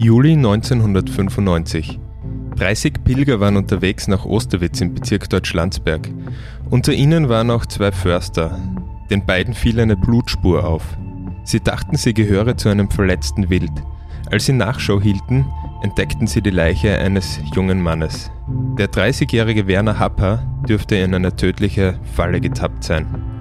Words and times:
Juli 0.00 0.34
1995. 0.34 1.98
30 2.54 3.02
Pilger 3.02 3.40
waren 3.40 3.56
unterwegs 3.56 4.06
nach 4.06 4.24
Osterwitz 4.24 4.80
im 4.80 4.94
Bezirk 4.94 5.28
Deutschlandsberg. 5.28 6.08
Unter 6.70 6.92
ihnen 6.92 7.28
waren 7.28 7.50
auch 7.50 7.66
zwei 7.66 7.90
Förster. 7.90 8.60
Den 9.10 9.26
beiden 9.26 9.54
fiel 9.54 9.80
eine 9.80 9.96
Blutspur 9.96 10.64
auf. 10.64 10.96
Sie 11.42 11.58
dachten, 11.58 11.96
sie 11.96 12.14
gehöre 12.14 12.56
zu 12.56 12.68
einem 12.68 12.88
verletzten 12.88 13.50
Wild. 13.50 13.72
Als 14.30 14.46
sie 14.46 14.52
Nachschau 14.52 15.00
hielten, 15.00 15.46
entdeckten 15.82 16.28
sie 16.28 16.42
die 16.42 16.50
Leiche 16.50 16.96
eines 16.96 17.40
jungen 17.56 17.82
Mannes. 17.82 18.30
Der 18.78 18.88
30-jährige 18.88 19.66
Werner 19.66 19.98
Happer 19.98 20.46
dürfte 20.68 20.94
in 20.94 21.12
eine 21.12 21.34
tödliche 21.34 21.98
Falle 22.14 22.40
getappt 22.40 22.84
sein. 22.84 23.37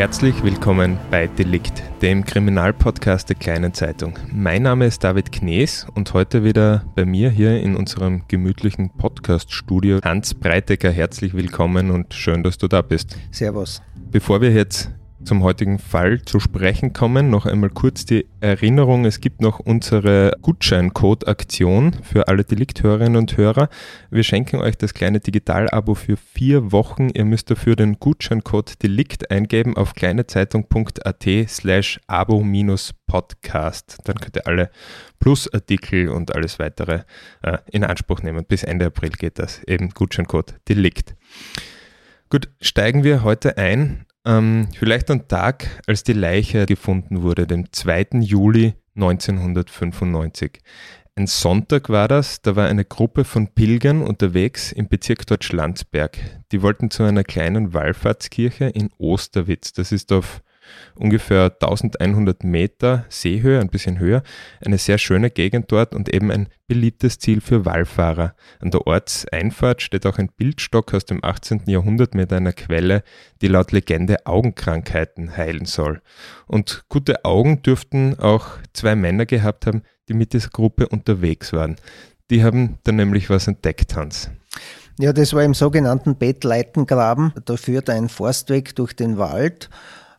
Herzlich 0.00 0.42
willkommen 0.42 0.98
bei 1.10 1.26
Delikt, 1.26 1.82
dem 2.00 2.24
Kriminalpodcast 2.24 3.28
der 3.28 3.36
Kleinen 3.36 3.74
Zeitung. 3.74 4.18
Mein 4.32 4.62
Name 4.62 4.86
ist 4.86 5.04
David 5.04 5.30
Knees 5.30 5.86
und 5.94 6.14
heute 6.14 6.42
wieder 6.42 6.86
bei 6.94 7.04
mir 7.04 7.28
hier 7.28 7.60
in 7.60 7.76
unserem 7.76 8.22
gemütlichen 8.26 8.88
Podcast-Studio 8.96 10.00
Hans 10.02 10.32
Breitecker. 10.32 10.90
Herzlich 10.90 11.34
willkommen 11.34 11.90
und 11.90 12.14
schön, 12.14 12.42
dass 12.42 12.56
du 12.56 12.66
da 12.66 12.80
bist. 12.80 13.18
Servus. 13.30 13.82
Bevor 14.10 14.40
wir 14.40 14.52
jetzt 14.52 14.90
zum 15.24 15.42
heutigen 15.42 15.78
Fall 15.78 16.22
zu 16.22 16.40
sprechen 16.40 16.92
kommen, 16.92 17.30
noch 17.30 17.46
einmal 17.46 17.70
kurz 17.70 18.04
die 18.04 18.26
Erinnerung. 18.40 19.04
Es 19.04 19.20
gibt 19.20 19.40
noch 19.40 19.60
unsere 19.60 20.32
Gutscheincode-Aktion 20.42 21.94
für 22.02 22.28
alle 22.28 22.44
Delikthörerinnen 22.44 23.16
und 23.16 23.36
Hörer. 23.36 23.68
Wir 24.10 24.22
schenken 24.22 24.56
euch 24.56 24.76
das 24.76 24.94
kleine 24.94 25.20
Digital-Abo 25.20 25.94
für 25.94 26.16
vier 26.16 26.72
Wochen. 26.72 27.10
Ihr 27.14 27.24
müsst 27.24 27.50
dafür 27.50 27.76
den 27.76 27.98
Gutscheincode 27.98 28.82
Delikt 28.82 29.30
eingeben 29.30 29.76
auf 29.76 29.94
kleinezeitung.at 29.94 31.26
slash 31.48 32.00
abo-podcast. 32.06 33.98
Dann 34.04 34.16
könnt 34.16 34.36
ihr 34.36 34.46
alle 34.46 34.70
Plusartikel 35.18 36.08
und 36.08 36.34
alles 36.34 36.58
weitere 36.58 37.02
äh, 37.42 37.58
in 37.70 37.84
Anspruch 37.84 38.22
nehmen. 38.22 38.44
Bis 38.44 38.64
Ende 38.64 38.86
April 38.86 39.10
geht 39.10 39.38
das. 39.38 39.62
Eben 39.64 39.90
Gutscheincode 39.90 40.54
Delikt. 40.68 41.14
Gut, 42.30 42.48
steigen 42.60 43.02
wir 43.02 43.24
heute 43.24 43.58
ein 43.58 44.06
ähm, 44.24 44.68
vielleicht 44.78 45.10
am 45.10 45.28
Tag, 45.28 45.82
als 45.86 46.02
die 46.02 46.12
Leiche 46.12 46.66
gefunden 46.66 47.22
wurde, 47.22 47.46
dem 47.46 47.72
2. 47.72 48.20
Juli 48.20 48.74
1995. 48.96 50.60
Ein 51.16 51.26
Sonntag 51.26 51.88
war 51.88 52.08
das, 52.08 52.40
da 52.40 52.56
war 52.56 52.68
eine 52.68 52.84
Gruppe 52.84 53.24
von 53.24 53.48
Pilgern 53.48 54.02
unterwegs 54.02 54.72
im 54.72 54.88
Bezirk 54.88 55.26
Deutschlandsberg. 55.26 56.18
Die 56.52 56.62
wollten 56.62 56.90
zu 56.90 57.02
einer 57.02 57.24
kleinen 57.24 57.74
Wallfahrtskirche 57.74 58.66
in 58.66 58.90
Osterwitz. 58.96 59.72
Das 59.72 59.92
ist 59.92 60.12
auf 60.12 60.42
ungefähr 60.94 61.44
1100 61.60 62.44
Meter 62.44 63.04
Seehöhe, 63.08 63.60
ein 63.60 63.68
bisschen 63.68 63.98
höher. 63.98 64.22
Eine 64.64 64.78
sehr 64.78 64.98
schöne 64.98 65.30
Gegend 65.30 65.70
dort 65.72 65.94
und 65.94 66.12
eben 66.12 66.30
ein 66.30 66.48
beliebtes 66.66 67.18
Ziel 67.18 67.40
für 67.40 67.64
Wallfahrer. 67.64 68.34
An 68.60 68.70
der 68.70 68.86
Ortseinfahrt 68.86 69.82
steht 69.82 70.06
auch 70.06 70.18
ein 70.18 70.30
Bildstock 70.36 70.94
aus 70.94 71.04
dem 71.04 71.24
18. 71.24 71.62
Jahrhundert 71.66 72.14
mit 72.14 72.32
einer 72.32 72.52
Quelle, 72.52 73.02
die 73.42 73.48
laut 73.48 73.72
Legende 73.72 74.26
Augenkrankheiten 74.26 75.36
heilen 75.36 75.64
soll. 75.64 76.00
Und 76.46 76.84
gute 76.88 77.24
Augen 77.24 77.62
dürften 77.62 78.18
auch 78.18 78.46
zwei 78.72 78.94
Männer 78.94 79.26
gehabt 79.26 79.66
haben, 79.66 79.82
die 80.08 80.14
mit 80.14 80.32
dieser 80.32 80.50
Gruppe 80.50 80.88
unterwegs 80.88 81.52
waren. 81.52 81.76
Die 82.30 82.44
haben 82.44 82.78
dann 82.84 82.96
nämlich 82.96 83.28
was 83.30 83.48
entdeckt, 83.48 83.96
Hans. 83.96 84.30
Ja, 85.00 85.12
das 85.12 85.32
war 85.32 85.42
im 85.42 85.54
sogenannten 85.54 86.16
Bettleitengraben. 86.16 87.32
Da 87.44 87.56
führt 87.56 87.88
ein 87.88 88.08
Forstweg 88.08 88.76
durch 88.76 88.92
den 88.92 89.16
Wald 89.16 89.70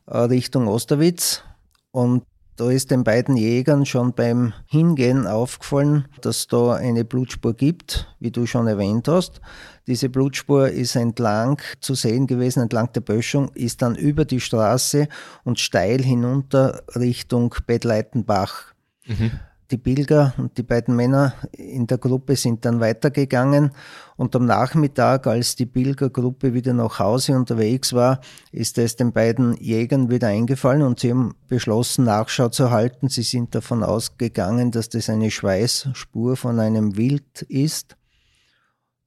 Richtung 0.07 0.67
Osterwitz. 0.67 1.43
Und 1.91 2.23
da 2.57 2.69
ist 2.69 2.91
den 2.91 3.03
beiden 3.03 3.37
Jägern 3.37 3.85
schon 3.85 4.13
beim 4.13 4.53
Hingehen 4.67 5.25
aufgefallen, 5.25 6.07
dass 6.21 6.47
da 6.47 6.75
eine 6.75 7.05
Blutspur 7.05 7.53
gibt, 7.53 8.13
wie 8.19 8.31
du 8.31 8.45
schon 8.45 8.67
erwähnt 8.67 9.07
hast. 9.07 9.41
Diese 9.87 10.09
Blutspur 10.09 10.69
ist 10.69 10.95
entlang 10.95 11.59
zu 11.79 11.95
sehen 11.95 12.27
gewesen, 12.27 12.61
entlang 12.61 12.91
der 12.93 13.01
Böschung, 13.01 13.49
ist 13.55 13.81
dann 13.81 13.95
über 13.95 14.25
die 14.25 14.39
Straße 14.39 15.07
und 15.43 15.59
steil 15.59 16.03
hinunter 16.03 16.83
Richtung 16.95 17.55
Bettleitenbach. 17.65 18.73
Mhm 19.07 19.31
die 19.71 19.77
Pilger 19.77 20.33
und 20.37 20.57
die 20.57 20.63
beiden 20.63 20.95
Männer 20.95 21.33
in 21.53 21.87
der 21.87 21.97
Gruppe 21.97 22.35
sind 22.35 22.65
dann 22.65 22.79
weitergegangen 22.79 23.71
und 24.17 24.35
am 24.35 24.45
Nachmittag, 24.45 25.25
als 25.25 25.55
die 25.55 25.65
Pilgergruppe 25.65 26.53
wieder 26.53 26.73
nach 26.73 26.99
Hause 26.99 27.35
unterwegs 27.35 27.93
war, 27.93 28.19
ist 28.51 28.77
es 28.77 28.95
den 28.95 29.13
beiden 29.13 29.55
Jägern 29.55 30.09
wieder 30.11 30.27
eingefallen 30.27 30.83
und 30.83 30.99
sie 30.99 31.09
haben 31.09 31.35
beschlossen, 31.47 32.05
Nachschau 32.05 32.49
zu 32.49 32.69
halten. 32.69 33.09
Sie 33.09 33.23
sind 33.23 33.55
davon 33.55 33.83
ausgegangen, 33.83 34.69
dass 34.69 34.89
das 34.89 35.09
eine 35.09 35.31
Schweißspur 35.31 36.35
von 36.35 36.59
einem 36.59 36.97
Wild 36.97 37.41
ist 37.43 37.97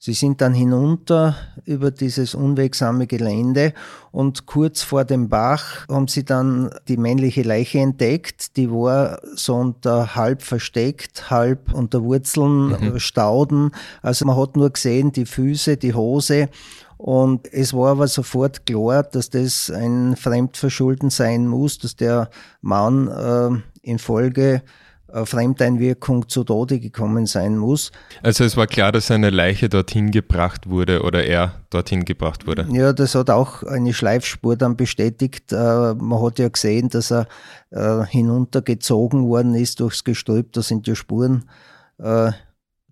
Sie 0.05 0.13
sind 0.13 0.43
dann 0.43 0.53
hinunter 0.53 1.35
über 1.65 1.91
dieses 1.91 2.35
unwegsame 2.35 3.07
Gelände 3.07 3.73
und 4.13 4.45
kurz 4.45 4.83
vor 4.83 5.07
dem 5.07 5.31
Bach 5.31 5.89
haben 5.89 6.09
sie 6.09 6.27
dann 6.27 6.69
die 6.89 6.99
männliche 6.99 7.41
Leiche 7.41 7.79
entdeckt. 7.79 8.59
Die 8.59 8.71
war 8.71 9.23
so 9.35 9.55
unter 9.55 10.15
halb 10.15 10.43
versteckt, 10.43 11.31
halb 11.31 11.73
unter 11.73 12.03
Wurzeln, 12.03 12.67
mhm. 12.67 12.99
Stauden. 12.99 13.71
Also 14.03 14.27
man 14.27 14.37
hat 14.37 14.57
nur 14.57 14.69
gesehen 14.69 15.11
die 15.11 15.25
Füße, 15.25 15.79
die 15.79 15.95
Hose 15.95 16.51
und 16.99 17.51
es 17.51 17.73
war 17.73 17.93
aber 17.93 18.07
sofort 18.07 18.67
klar, 18.67 19.05
dass 19.05 19.31
das 19.31 19.71
ein 19.71 20.17
Fremdverschulden 20.17 21.09
sein 21.09 21.47
muss, 21.49 21.79
dass 21.79 21.97
der 21.97 22.29
Mann 22.61 23.09
äh, 23.09 23.89
infolge 23.91 24.61
Fremdeinwirkung 25.25 26.29
zu 26.29 26.45
Tode 26.45 26.81
gekommen 26.81 27.27
sein 27.27 27.57
muss. 27.57 27.93
Also 28.23 28.45
es 28.45 28.57
war 28.57 28.67
klar, 28.67 28.93
dass 28.93 29.11
eine 29.11 29.31
Leiche 29.31 29.69
dorthin 29.69 30.11
gebracht 30.11 30.69
wurde 30.69 31.03
oder 31.03 31.25
er 31.25 31.63
dorthin 31.71 32.05
gebracht 32.05 32.47
wurde. 32.47 32.67
Ja, 32.71 32.93
das 32.93 33.15
hat 33.15 33.31
auch 33.31 33.63
eine 33.63 33.95
Schleifspur 33.95 34.57
dann 34.57 34.77
bestätigt. 34.77 35.53
Äh, 35.53 35.95
man 35.95 36.23
hat 36.23 36.39
ja 36.39 36.49
gesehen, 36.49 36.89
dass 36.89 37.13
er 37.13 37.27
äh, 37.71 38.05
hinuntergezogen 38.07 39.27
worden 39.27 39.55
ist 39.55 39.81
durchs 39.81 40.05
Gestrüpp. 40.05 40.53
Da 40.53 40.63
sind 40.63 40.87
ja 40.87 40.95
Spuren 40.95 41.45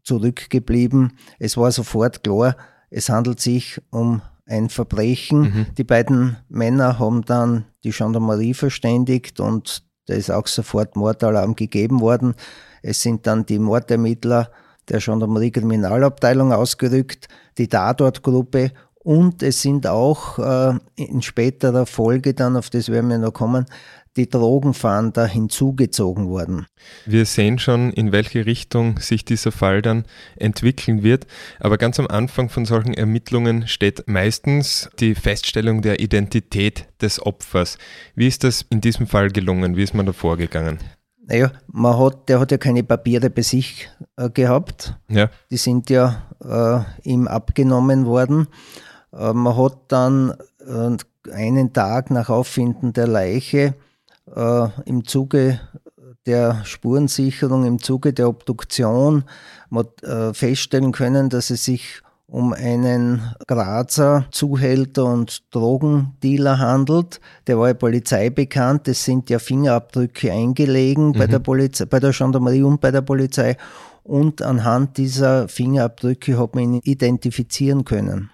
zurückgeblieben. 0.05 1.19
Es 1.41 1.57
war 1.57 1.73
sofort 1.73 2.23
klar, 2.23 2.57
es 2.89 3.09
handelt 3.09 3.41
sich 3.41 3.81
um 3.91 4.23
ein 4.47 4.69
Verbrechen. 4.69 5.41
Mhm. 5.41 5.67
Die 5.77 5.85
beiden 5.85 6.37
Männer 6.49 6.99
haben 6.99 7.25
dann 7.25 7.65
die 7.85 7.91
Gendarmerie 7.91 8.55
verständigt 8.55 9.41
und 9.41 9.83
da 10.07 10.15
ist 10.15 10.31
auch 10.31 10.47
sofort 10.47 10.97
Mordalarm 10.97 11.55
gegeben 11.55 12.01
worden. 12.01 12.35
Es 12.83 13.03
sind 13.03 13.27
dann 13.27 13.47
die 13.47 13.59
Mordermittler 13.59 14.51
der 14.89 14.99
Gendarmerie 14.99 15.53
Kriminalabteilung 15.53 16.53
ausgerückt, 16.53 17.29
die 17.59 17.69
Tatortgruppe 17.69 18.73
und 19.05 19.43
es 19.43 19.63
sind 19.63 19.87
auch 19.87 20.39
äh, 20.39 20.79
in 20.97 21.23
späterer 21.23 21.87
Folge 21.87 22.35
dann, 22.35 22.57
auf 22.57 22.71
das 22.71 22.89
werden 22.89 23.11
wir 23.11 23.19
noch 23.19 23.33
kommen, 23.33 23.67
die 24.17 24.29
Drogenfahnder 24.29 25.27
hinzugezogen 25.27 26.29
worden. 26.29 26.67
Wir 27.07 27.25
sehen 27.25 27.59
schon, 27.59 27.93
in 27.93 28.13
welche 28.13 28.45
Richtung 28.47 28.99
sich 28.99 29.25
dieser 29.25 29.53
Fall 29.53 29.83
dann 29.83 30.05
entwickeln 30.37 31.03
wird. 31.03 31.27
Aber 31.61 31.79
ganz 31.79 31.99
am 31.99 32.07
Anfang 32.07 32.49
von 32.49 32.65
solchen 32.65 32.95
Ermittlungen 32.95 33.67
steht 33.69 34.05
meistens 34.07 34.91
die 35.01 35.15
Feststellung 35.15 35.83
der 35.83 36.01
Identität 36.01 36.87
des 37.01 37.25
Opfers. 37.25 37.79
Wie 38.15 38.27
ist 38.27 38.45
das 38.45 38.67
in 38.69 38.81
diesem 38.81 39.07
Fall 39.07 39.31
gelungen? 39.31 39.77
Wie 39.77 39.83
ist 39.83 39.95
man 39.95 40.07
da 40.07 40.13
vorgegangen? 40.13 40.79
Naja, 41.25 41.53
man 41.69 41.99
hat, 41.99 42.29
der 42.29 42.41
hat 42.41 42.51
ja 42.51 42.59
keine 42.59 42.83
Papiere 42.83 43.31
bei 43.31 43.43
sich 43.43 43.89
äh, 44.17 44.29
gehabt. 44.29 44.99
Ja. 45.09 45.31
Die 45.51 45.57
sind 45.57 45.89
ja 45.89 46.27
äh, 46.45 47.09
ihm 47.09 47.29
abgenommen 47.29 48.07
worden. 48.07 48.49
Äh, 49.13 49.33
man 49.33 49.57
hat 49.57 49.79
dann 49.89 50.35
äh, 50.67 51.31
einen 51.31 51.73
Tag 51.73 52.11
nach 52.11 52.29
Auffinden 52.29 52.93
der 52.93 53.07
Leiche 53.07 53.75
äh, 54.35 54.69
im 54.85 55.05
Zuge 55.05 55.61
der 56.27 56.65
Spurensicherung, 56.65 57.65
im 57.65 57.81
Zuge 57.81 58.13
der 58.13 58.29
Obduktion 58.29 59.25
äh, 60.03 60.33
feststellen 60.33 60.93
können, 60.93 61.29
dass 61.29 61.51
es 61.51 61.65
sich 61.65 62.03
um 62.27 62.55
einen 62.55 63.21
Grazer 63.47 64.27
Zuhälter 64.31 65.05
und 65.05 65.43
Drogendealer 65.55 66.59
handelt. 66.59 67.21
Der 67.47 67.59
war 67.59 67.69
ja 67.69 67.75
Polizei 67.75 68.31
bekannt. 68.31 68.89
Es 68.89 69.05
sind 69.05 69.29
ja 69.29 69.39
Fingerabdrücke 69.39 70.33
eingelegen 70.33 71.09
mhm. 71.09 71.13
bei 71.13 71.27
der 71.27 71.41
Polizei, 71.41 71.85
bei 71.85 72.01
der 72.01 72.13
Gendarmerie 72.13 72.63
und 72.63 72.81
bei 72.81 72.91
der 72.91 73.03
Polizei. 73.03 73.57
Und 74.03 74.41
anhand 74.41 74.97
dieser 74.97 75.47
Fingerabdrücke 75.49 76.39
hat 76.39 76.55
man 76.55 76.75
ihn 76.75 76.81
identifizieren 76.83 77.85
können. 77.85 78.31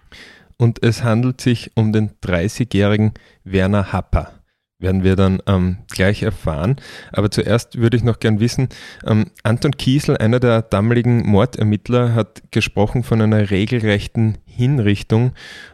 Und 0.56 0.82
es 0.82 1.02
handelt 1.02 1.40
sich 1.40 1.72
um 1.74 1.92
den 1.92 2.10
30-jährigen 2.22 3.14
Werner 3.44 3.92
Happer. 3.92 4.37
Werden 4.80 5.02
wir 5.02 5.16
dann 5.16 5.42
ähm, 5.46 5.78
gleich 5.90 6.22
erfahren. 6.22 6.76
Aber 7.12 7.30
zuerst 7.30 7.78
würde 7.78 7.96
ich 7.96 8.04
noch 8.04 8.20
gern 8.20 8.38
wissen, 8.38 8.68
ähm, 9.06 9.26
Anton 9.42 9.72
Kiesel, 9.72 10.16
einer 10.16 10.38
der 10.38 10.62
damaligen 10.62 11.28
Mordermittler, 11.28 12.14
hat 12.14 12.42
gesprochen 12.52 13.02
von 13.02 13.20
einer 13.20 13.50
regelrechten 13.50 14.38
Hinrichtung 14.46 15.32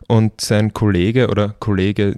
und 0.08 0.40
sein 0.40 0.72
Kollege 0.72 1.28
oder 1.28 1.54
Kollege 1.58 2.16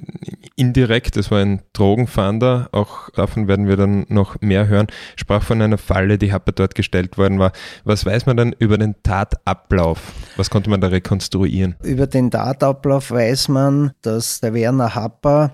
indirekt, 0.56 1.16
das 1.16 1.30
war 1.30 1.40
ein 1.40 1.62
Drogenfahnder, 1.72 2.68
auch 2.72 3.10
davon 3.10 3.46
werden 3.46 3.68
wir 3.68 3.76
dann 3.76 4.06
noch 4.08 4.40
mehr 4.40 4.66
hören, 4.66 4.86
sprach 5.16 5.42
von 5.42 5.62
einer 5.62 5.78
Falle, 5.78 6.18
die 6.18 6.32
Happer 6.32 6.52
dort 6.52 6.74
gestellt 6.74 7.18
worden 7.18 7.38
war. 7.38 7.52
Was 7.84 8.04
weiß 8.04 8.26
man 8.26 8.36
dann 8.36 8.54
über 8.58 8.78
den 8.78 8.96
Tatablauf? 9.02 10.12
Was 10.36 10.50
konnte 10.50 10.70
man 10.70 10.80
da 10.80 10.88
rekonstruieren? 10.88 11.76
Über 11.82 12.06
den 12.06 12.30
Tatablauf 12.30 13.10
weiß 13.10 13.48
man, 13.48 13.92
dass 14.02 14.40
der 14.40 14.54
Werner 14.54 14.94
Happer 14.94 15.52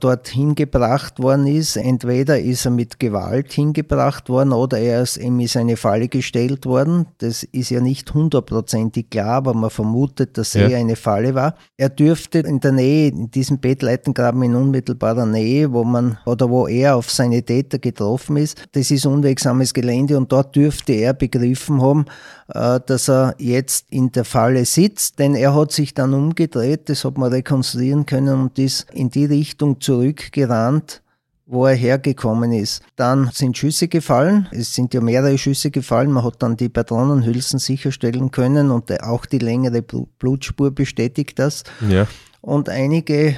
dorthin 0.00 0.54
gebracht 0.54 1.18
worden 1.20 1.46
ist. 1.46 1.76
Entweder 1.76 2.40
ist 2.40 2.64
er 2.64 2.70
mit 2.70 2.98
Gewalt 2.98 3.52
hingebracht 3.52 4.28
worden 4.28 4.52
oder 4.52 4.78
er 4.78 5.02
ist 5.02 5.18
ihm 5.18 5.40
ist 5.40 5.56
eine 5.56 5.76
Falle 5.76 6.08
gestellt 6.08 6.66
worden. 6.66 7.06
Das 7.18 7.42
ist 7.42 7.70
ja 7.70 7.80
nicht 7.80 8.12
hundertprozentig 8.12 9.10
klar, 9.10 9.36
aber 9.36 9.54
man 9.54 9.70
vermutet, 9.70 10.38
dass 10.38 10.54
ja. 10.54 10.68
er 10.68 10.78
eine 10.78 10.96
Falle 10.96 11.34
war. 11.34 11.54
Er 11.76 11.90
dürfte 11.90 12.38
in 12.38 12.60
der 12.60 12.72
Nähe, 12.72 13.08
in 13.08 13.30
diesem 13.30 13.58
Bettleitengraben 13.58 14.42
in 14.42 14.54
unmittelbarer 14.54 15.26
Nähe, 15.26 15.72
wo 15.72 15.84
man 15.84 16.18
oder 16.24 16.48
wo 16.48 16.66
er 16.66 16.96
auf 16.96 17.10
seine 17.10 17.42
Täter 17.42 17.78
getroffen 17.78 18.36
ist, 18.36 18.62
das 18.72 18.90
ist 18.90 19.06
unwegsames 19.06 19.74
Gelände 19.74 20.16
und 20.16 20.32
dort 20.32 20.56
dürfte 20.56 20.92
er 20.94 21.12
begriffen 21.12 21.82
haben, 21.82 22.06
äh, 22.48 22.80
dass 22.84 23.08
er 23.08 23.34
jetzt 23.38 23.86
in 23.90 24.12
der 24.12 24.24
Falle 24.24 24.64
sitzt, 24.64 25.18
denn 25.18 25.34
er 25.34 25.54
hat 25.54 25.72
sich 25.72 25.94
dann 25.94 26.14
umgedreht, 26.14 26.88
das 26.88 27.04
hat 27.04 27.18
man 27.18 27.32
rekonstruieren 27.32 28.06
können 28.06 28.40
und 28.40 28.58
ist 28.58 28.86
in 28.92 29.10
die 29.10 29.26
Richtung 29.26 29.67
zurückgerannt, 29.80 31.02
wo 31.46 31.66
er 31.66 31.74
hergekommen 31.74 32.52
ist. 32.52 32.82
Dann 32.96 33.30
sind 33.32 33.56
Schüsse 33.56 33.88
gefallen. 33.88 34.48
Es 34.50 34.74
sind 34.74 34.92
ja 34.92 35.00
mehrere 35.00 35.38
Schüsse 35.38 35.70
gefallen. 35.70 36.12
Man 36.12 36.24
hat 36.24 36.42
dann 36.42 36.56
die 36.56 36.68
Patronenhülsen 36.68 37.58
sicherstellen 37.58 38.30
können 38.30 38.70
und 38.70 39.02
auch 39.02 39.24
die 39.24 39.38
längere 39.38 39.82
Blutspur 39.82 40.70
bestätigt 40.70 41.38
das. 41.38 41.64
Ja. 41.88 42.06
Und 42.40 42.68
einige 42.68 43.36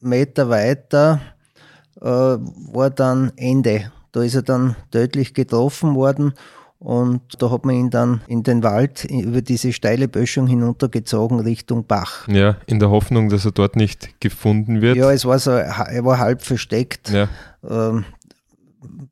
Meter 0.00 0.48
weiter 0.48 1.20
äh, 2.00 2.06
war 2.06 2.90
dann 2.90 3.32
Ende. 3.36 3.92
Da 4.12 4.22
ist 4.22 4.34
er 4.34 4.42
dann 4.42 4.76
tödlich 4.90 5.34
getroffen 5.34 5.94
worden 5.94 6.34
und 6.80 7.20
da 7.38 7.50
hat 7.50 7.66
man 7.66 7.74
ihn 7.74 7.90
dann 7.90 8.22
in 8.26 8.42
den 8.42 8.62
Wald 8.62 9.04
über 9.04 9.42
diese 9.42 9.70
steile 9.70 10.08
Böschung 10.08 10.46
hinuntergezogen 10.46 11.38
Richtung 11.40 11.84
Bach. 11.84 12.26
Ja, 12.26 12.56
in 12.66 12.78
der 12.78 12.88
Hoffnung, 12.88 13.28
dass 13.28 13.44
er 13.44 13.52
dort 13.52 13.76
nicht 13.76 14.18
gefunden 14.18 14.80
wird. 14.80 14.96
Ja, 14.96 15.12
es 15.12 15.26
war 15.26 15.38
so, 15.38 15.50
er 15.50 16.04
war 16.06 16.18
halb 16.18 16.40
versteckt. 16.40 17.10
Ja. 17.10 17.28
Ähm, 17.68 18.06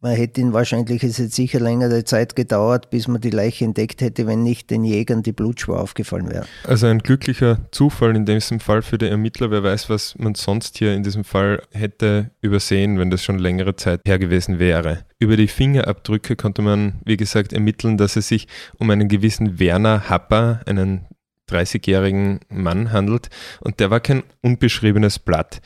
man 0.00 0.14
hätte 0.14 0.40
ihn 0.40 0.52
wahrscheinlich, 0.52 1.02
es 1.02 1.18
hätte 1.18 1.30
sicher 1.30 1.60
längere 1.60 2.04
Zeit 2.04 2.36
gedauert, 2.36 2.90
bis 2.90 3.08
man 3.08 3.20
die 3.20 3.30
Leiche 3.30 3.64
entdeckt 3.64 4.00
hätte, 4.00 4.26
wenn 4.26 4.42
nicht 4.42 4.70
den 4.70 4.84
Jägern 4.84 5.22
die 5.22 5.32
Blutspur 5.32 5.80
aufgefallen 5.80 6.30
wäre. 6.30 6.46
Also 6.64 6.86
ein 6.86 7.00
glücklicher 7.00 7.58
Zufall 7.72 8.14
in 8.14 8.24
diesem 8.24 8.60
Fall 8.60 8.82
für 8.82 8.98
die 8.98 9.06
Ermittler. 9.06 9.50
Wer 9.50 9.64
weiß, 9.64 9.90
was 9.90 10.16
man 10.18 10.34
sonst 10.34 10.78
hier 10.78 10.94
in 10.94 11.02
diesem 11.02 11.24
Fall 11.24 11.62
hätte 11.72 12.30
übersehen, 12.40 12.98
wenn 12.98 13.10
das 13.10 13.24
schon 13.24 13.38
längere 13.38 13.74
Zeit 13.76 14.02
her 14.06 14.18
gewesen 14.18 14.58
wäre. 14.58 15.04
Über 15.18 15.36
die 15.36 15.48
Fingerabdrücke 15.48 16.36
konnte 16.36 16.62
man, 16.62 17.00
wie 17.04 17.16
gesagt, 17.16 17.52
ermitteln, 17.52 17.96
dass 17.96 18.16
es 18.16 18.28
sich 18.28 18.46
um 18.78 18.90
einen 18.90 19.08
gewissen 19.08 19.58
Werner 19.58 20.08
Happer, 20.08 20.60
einen 20.66 21.06
30-jährigen 21.50 22.40
Mann 22.50 22.92
handelt 22.92 23.30
und 23.60 23.80
der 23.80 23.90
war 23.90 24.00
kein 24.00 24.22
unbeschriebenes 24.42 25.18
Blatt. 25.18 25.60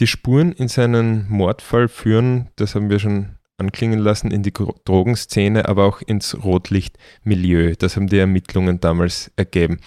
Die 0.00 0.06
Spuren 0.06 0.52
in 0.52 0.68
seinen 0.68 1.28
Mordfall 1.28 1.88
führen, 1.88 2.48
das 2.56 2.74
haben 2.74 2.90
wir 2.90 2.98
schon 2.98 3.36
anklingen 3.60 4.00
lassen, 4.00 4.30
in 4.30 4.42
die 4.42 4.52
Drogenszene, 4.52 5.68
aber 5.68 5.84
auch 5.84 6.00
ins 6.02 6.42
Rotlichtmilieu. 6.42 7.74
Das 7.78 7.96
haben 7.96 8.08
die 8.08 8.18
Ermittlungen 8.18 8.80
damals 8.80 9.30
ergeben. 9.36 9.78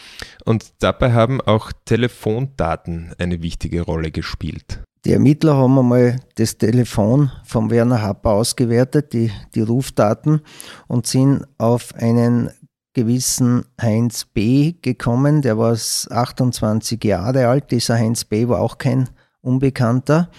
Und 0.45 0.73
dabei 0.79 1.11
haben 1.11 1.41
auch 1.41 1.71
Telefondaten 1.85 3.13
eine 3.17 3.41
wichtige 3.41 3.81
Rolle 3.81 4.11
gespielt. 4.11 4.81
Die 5.05 5.11
Ermittler 5.11 5.57
haben 5.57 5.77
einmal 5.77 6.21
das 6.35 6.57
Telefon 6.57 7.29
von 7.43 7.69
Werner 7.69 8.01
Happer 8.01 8.31
ausgewertet, 8.31 9.11
die, 9.11 9.31
die 9.53 9.61
Rufdaten, 9.61 10.39
und 10.87 11.07
sind 11.07 11.45
auf 11.57 11.93
einen 11.95 12.51
gewissen 12.93 13.65
Heinz 13.81 14.23
B. 14.23 14.75
gekommen. 14.81 15.41
Der 15.41 15.57
war 15.57 15.73
28 15.73 17.03
Jahre 17.03 17.47
alt. 17.47 17.71
Dieser 17.71 17.97
Heinz 17.97 18.23
B. 18.23 18.47
war 18.47 18.61
auch 18.61 18.77
kein 18.77 19.09
Unbekannter 19.41 20.29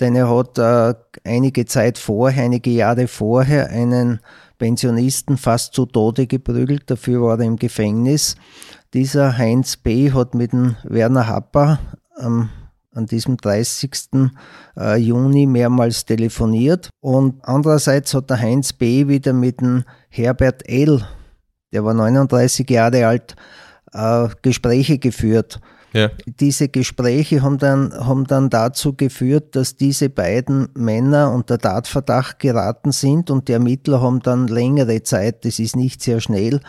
denn 0.00 0.14
er 0.14 0.28
hat 0.28 0.58
äh, 0.58 0.94
einige 1.24 1.64
Zeit 1.66 1.98
vorher, 1.98 2.44
einige 2.44 2.70
Jahre 2.70 3.08
vorher 3.08 3.68
einen 3.70 4.20
Pensionisten 4.58 5.36
fast 5.36 5.74
zu 5.74 5.86
Tode 5.86 6.26
geprügelt, 6.26 6.90
dafür 6.90 7.22
war 7.22 7.38
er 7.38 7.46
im 7.46 7.56
Gefängnis. 7.56 8.36
Dieser 8.94 9.36
Heinz 9.36 9.76
B. 9.76 10.12
hat 10.12 10.34
mit 10.34 10.52
dem 10.52 10.76
Werner 10.84 11.26
Happer 11.26 11.78
ähm, 12.18 12.48
an 12.94 13.06
diesem 13.06 13.36
30. 13.36 13.90
Äh, 14.78 14.96
Juni 14.96 15.46
mehrmals 15.46 16.06
telefoniert 16.06 16.88
und 17.00 17.44
andererseits 17.44 18.14
hat 18.14 18.30
der 18.30 18.40
Heinz 18.40 18.72
B. 18.72 19.08
wieder 19.08 19.32
mit 19.32 19.60
dem 19.60 19.84
Herbert 20.08 20.68
L., 20.68 21.04
der 21.72 21.84
war 21.84 21.94
39 21.94 22.70
Jahre 22.70 23.06
alt, 23.06 23.36
äh, 23.92 24.28
Gespräche 24.40 24.98
geführt. 24.98 25.60
Ja. 25.96 26.10
Diese 26.26 26.68
Gespräche 26.68 27.40
haben 27.42 27.56
dann, 27.56 27.90
haben 27.94 28.26
dann 28.26 28.50
dazu 28.50 28.92
geführt, 28.92 29.56
dass 29.56 29.76
diese 29.76 30.10
beiden 30.10 30.68
Männer 30.74 31.32
unter 31.32 31.56
Tatverdacht 31.56 32.38
geraten 32.38 32.92
sind 32.92 33.30
und 33.30 33.48
die 33.48 33.52
Ermittler 33.52 34.02
haben 34.02 34.20
dann 34.20 34.46
längere 34.46 35.02
Zeit, 35.02 35.46
das 35.46 35.58
ist 35.58 35.74
nicht 35.74 36.02
sehr 36.02 36.20
schnell 36.20 36.60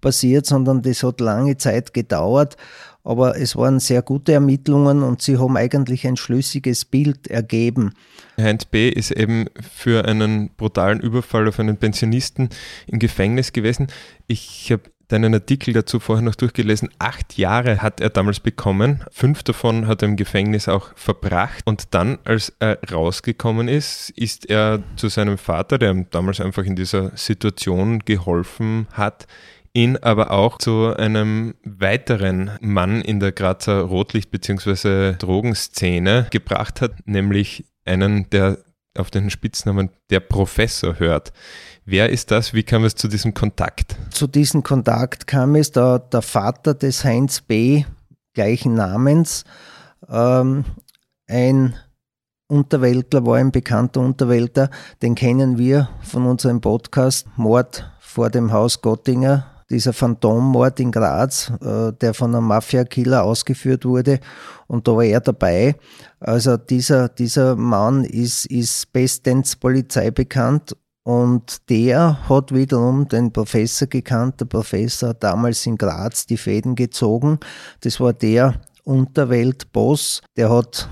passiert, 0.00 0.46
sondern 0.46 0.82
das 0.82 1.04
hat 1.04 1.20
lange 1.20 1.56
Zeit 1.58 1.94
gedauert, 1.94 2.56
aber 3.04 3.38
es 3.38 3.54
waren 3.54 3.78
sehr 3.78 4.02
gute 4.02 4.32
Ermittlungen 4.32 5.04
und 5.04 5.22
sie 5.22 5.38
haben 5.38 5.56
eigentlich 5.56 6.04
ein 6.04 6.16
schlüssiges 6.16 6.84
Bild 6.84 7.28
ergeben. 7.28 7.94
Heinz 8.36 8.64
B. 8.64 8.88
ist 8.88 9.12
eben 9.12 9.46
für 9.60 10.06
einen 10.06 10.50
brutalen 10.56 10.98
Überfall 10.98 11.46
auf 11.46 11.60
einen 11.60 11.76
Pensionisten 11.76 12.48
im 12.88 12.98
Gefängnis 12.98 13.52
gewesen. 13.52 13.86
Ich 14.26 14.72
habe 14.72 14.82
deinen 15.12 15.34
Artikel 15.34 15.74
dazu 15.74 16.00
vorher 16.00 16.24
noch 16.24 16.34
durchgelesen. 16.34 16.90
Acht 16.98 17.36
Jahre 17.36 17.82
hat 17.82 18.00
er 18.00 18.10
damals 18.10 18.40
bekommen. 18.40 19.04
Fünf 19.10 19.42
davon 19.42 19.86
hat 19.86 20.02
er 20.02 20.08
im 20.08 20.16
Gefängnis 20.16 20.68
auch 20.68 20.90
verbracht. 20.96 21.66
Und 21.66 21.94
dann, 21.94 22.18
als 22.24 22.52
er 22.58 22.78
rausgekommen 22.90 23.68
ist, 23.68 24.10
ist 24.10 24.48
er 24.48 24.82
zu 24.96 25.08
seinem 25.08 25.38
Vater, 25.38 25.78
der 25.78 25.90
ihm 25.90 26.06
damals 26.10 26.40
einfach 26.40 26.64
in 26.64 26.76
dieser 26.76 27.16
Situation 27.16 28.00
geholfen 28.00 28.86
hat, 28.92 29.26
ihn 29.74 29.96
aber 29.96 30.30
auch 30.30 30.58
zu 30.58 30.94
einem 30.96 31.54
weiteren 31.64 32.50
Mann 32.60 33.00
in 33.02 33.20
der 33.20 33.32
Grazer 33.32 33.82
Rotlicht- 33.82 34.30
bzw. 34.30 35.14
Drogenszene 35.14 36.26
gebracht 36.30 36.80
hat, 36.80 37.06
nämlich 37.06 37.64
einen, 37.84 38.28
der 38.30 38.58
auf 38.96 39.10
den 39.10 39.30
Spitznamen 39.30 39.90
der 40.10 40.20
Professor 40.20 40.98
hört. 40.98 41.32
Wer 41.84 42.10
ist 42.10 42.30
das? 42.30 42.54
Wie 42.54 42.62
kam 42.62 42.84
es 42.84 42.94
zu 42.94 43.08
diesem 43.08 43.34
Kontakt? 43.34 43.96
Zu 44.10 44.28
diesem 44.28 44.62
Kontakt 44.62 45.26
kam 45.26 45.56
es, 45.56 45.72
da 45.72 45.98
der 45.98 46.22
Vater 46.22 46.74
des 46.74 47.04
Heinz 47.04 47.40
B. 47.40 47.84
gleichen 48.34 48.74
Namens, 48.74 49.44
ähm, 50.08 50.64
ein 51.26 51.74
Unterweltler 52.46 53.26
war, 53.26 53.38
ein 53.38 53.50
bekannter 53.50 54.00
Unterweltler, 54.00 54.70
den 55.02 55.16
kennen 55.16 55.58
wir 55.58 55.88
von 56.02 56.26
unserem 56.26 56.60
Podcast 56.60 57.26
Mord 57.36 57.90
vor 57.98 58.30
dem 58.30 58.52
Haus 58.52 58.80
Gottinger, 58.80 59.46
dieser 59.68 59.92
Phantommord 59.92 60.78
in 60.78 60.92
Graz, 60.92 61.50
äh, 61.62 61.92
der 61.94 62.14
von 62.14 62.32
einem 62.34 62.44
Mafia-Killer 62.44 63.24
ausgeführt 63.24 63.84
wurde. 63.84 64.20
Und 64.68 64.86
da 64.86 64.92
war 64.92 65.04
er 65.04 65.20
dabei. 65.20 65.74
Also 66.20 66.58
dieser, 66.58 67.08
dieser 67.08 67.56
Mann 67.56 68.04
ist, 68.04 68.46
ist 68.46 68.92
bestens 68.92 69.56
Polizei 69.56 70.10
bekannt 70.10 70.76
und 71.04 71.68
der 71.68 72.28
hat 72.28 72.54
wiederum 72.54 73.08
den 73.08 73.32
Professor 73.32 73.88
gekannt. 73.88 74.40
Der 74.40 74.44
Professor 74.44 75.10
hat 75.10 75.22
damals 75.22 75.66
in 75.66 75.76
Graz 75.76 76.26
die 76.26 76.36
Fäden 76.36 76.74
gezogen. 76.74 77.38
Das 77.80 77.98
war 78.00 78.12
der 78.12 78.60
Unterweltboss, 78.84 80.22
der 80.36 80.50
hat 80.50 80.88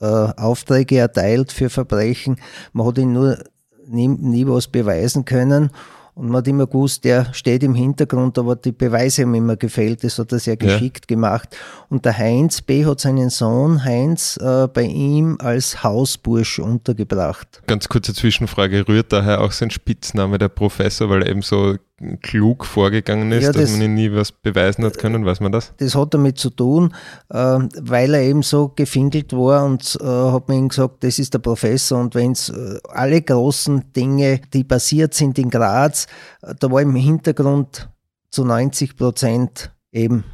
äh, 0.00 0.06
Aufträge 0.06 0.98
erteilt 0.98 1.52
für 1.52 1.70
Verbrechen. 1.70 2.36
Man 2.72 2.86
hat 2.86 2.98
ihn 2.98 3.12
nur 3.12 3.38
nie, 3.86 4.08
nie 4.08 4.46
was 4.46 4.68
beweisen 4.68 5.24
können. 5.24 5.70
Und 6.14 6.28
man 6.28 6.36
hat 6.38 6.48
immer 6.48 6.66
gewusst, 6.68 7.04
der 7.04 7.34
steht 7.34 7.64
im 7.64 7.74
Hintergrund, 7.74 8.38
aber 8.38 8.54
die 8.54 8.70
Beweise 8.70 9.22
haben 9.22 9.34
immer 9.34 9.56
gefehlt. 9.56 10.04
Das 10.04 10.18
hat 10.18 10.30
er 10.30 10.38
sehr 10.38 10.56
geschickt 10.56 11.06
ja. 11.10 11.16
gemacht. 11.16 11.56
Und 11.88 12.04
der 12.04 12.16
Heinz 12.16 12.62
B. 12.62 12.86
hat 12.86 13.00
seinen 13.00 13.30
Sohn 13.30 13.84
Heinz 13.84 14.36
äh, 14.40 14.68
bei 14.68 14.82
ihm 14.82 15.36
als 15.40 15.82
Hausbursch 15.82 16.60
untergebracht. 16.60 17.62
Ganz 17.66 17.88
kurze 17.88 18.14
Zwischenfrage, 18.14 18.86
rührt 18.86 19.12
daher 19.12 19.40
auch 19.40 19.50
sein 19.50 19.70
Spitzname 19.70 20.38
der 20.38 20.48
Professor, 20.50 21.10
weil 21.10 21.22
er 21.22 21.30
eben 21.30 21.42
so 21.42 21.74
klug 22.22 22.64
vorgegangen 22.64 23.30
ist, 23.32 23.44
Ja, 23.44 23.52
dass 23.52 23.62
das- 23.62 23.70
man 23.72 23.82
ihm 23.82 23.94
nie 23.94 24.12
was 24.12 24.32
beweisen 24.32 24.84
hat 24.84 24.98
können, 24.98 25.24
weiß 25.24 25.40
man 25.40 25.52
das? 25.52 25.72
Das 25.76 25.94
hat 25.94 26.12
damit 26.12 26.38
zu 26.38 26.50
tun, 26.50 26.92
äh, 27.30 27.36
weil 27.36 28.14
er 28.14 28.22
eben 28.22 28.42
so 28.42 28.68
gefinkelt 28.68 29.32
war 29.32 29.64
und 29.64 29.96
äh, 30.00 30.04
hat 30.04 30.48
man 30.48 30.58
ihm 30.58 30.68
gesagt, 30.68 31.04
das 31.04 31.18
ist 31.18 31.34
der 31.34 31.38
Professor 31.38 32.00
und 32.00 32.14
wenn 32.14 32.32
es 32.32 32.48
äh, 32.48 32.78
alle 32.88 33.22
großen 33.22 33.92
Dinge, 33.92 34.40
die 34.52 34.64
passiert 34.64 35.14
sind 35.14 35.38
in 35.38 35.50
Graz, 35.50 36.06
äh, 36.42 36.54
da 36.58 36.70
war 36.70 36.82
im 36.82 36.96
Hintergrund 36.96 37.88
zu 38.30 38.44
90 38.44 38.96
Prozent 38.96 39.70
eben 39.92 40.24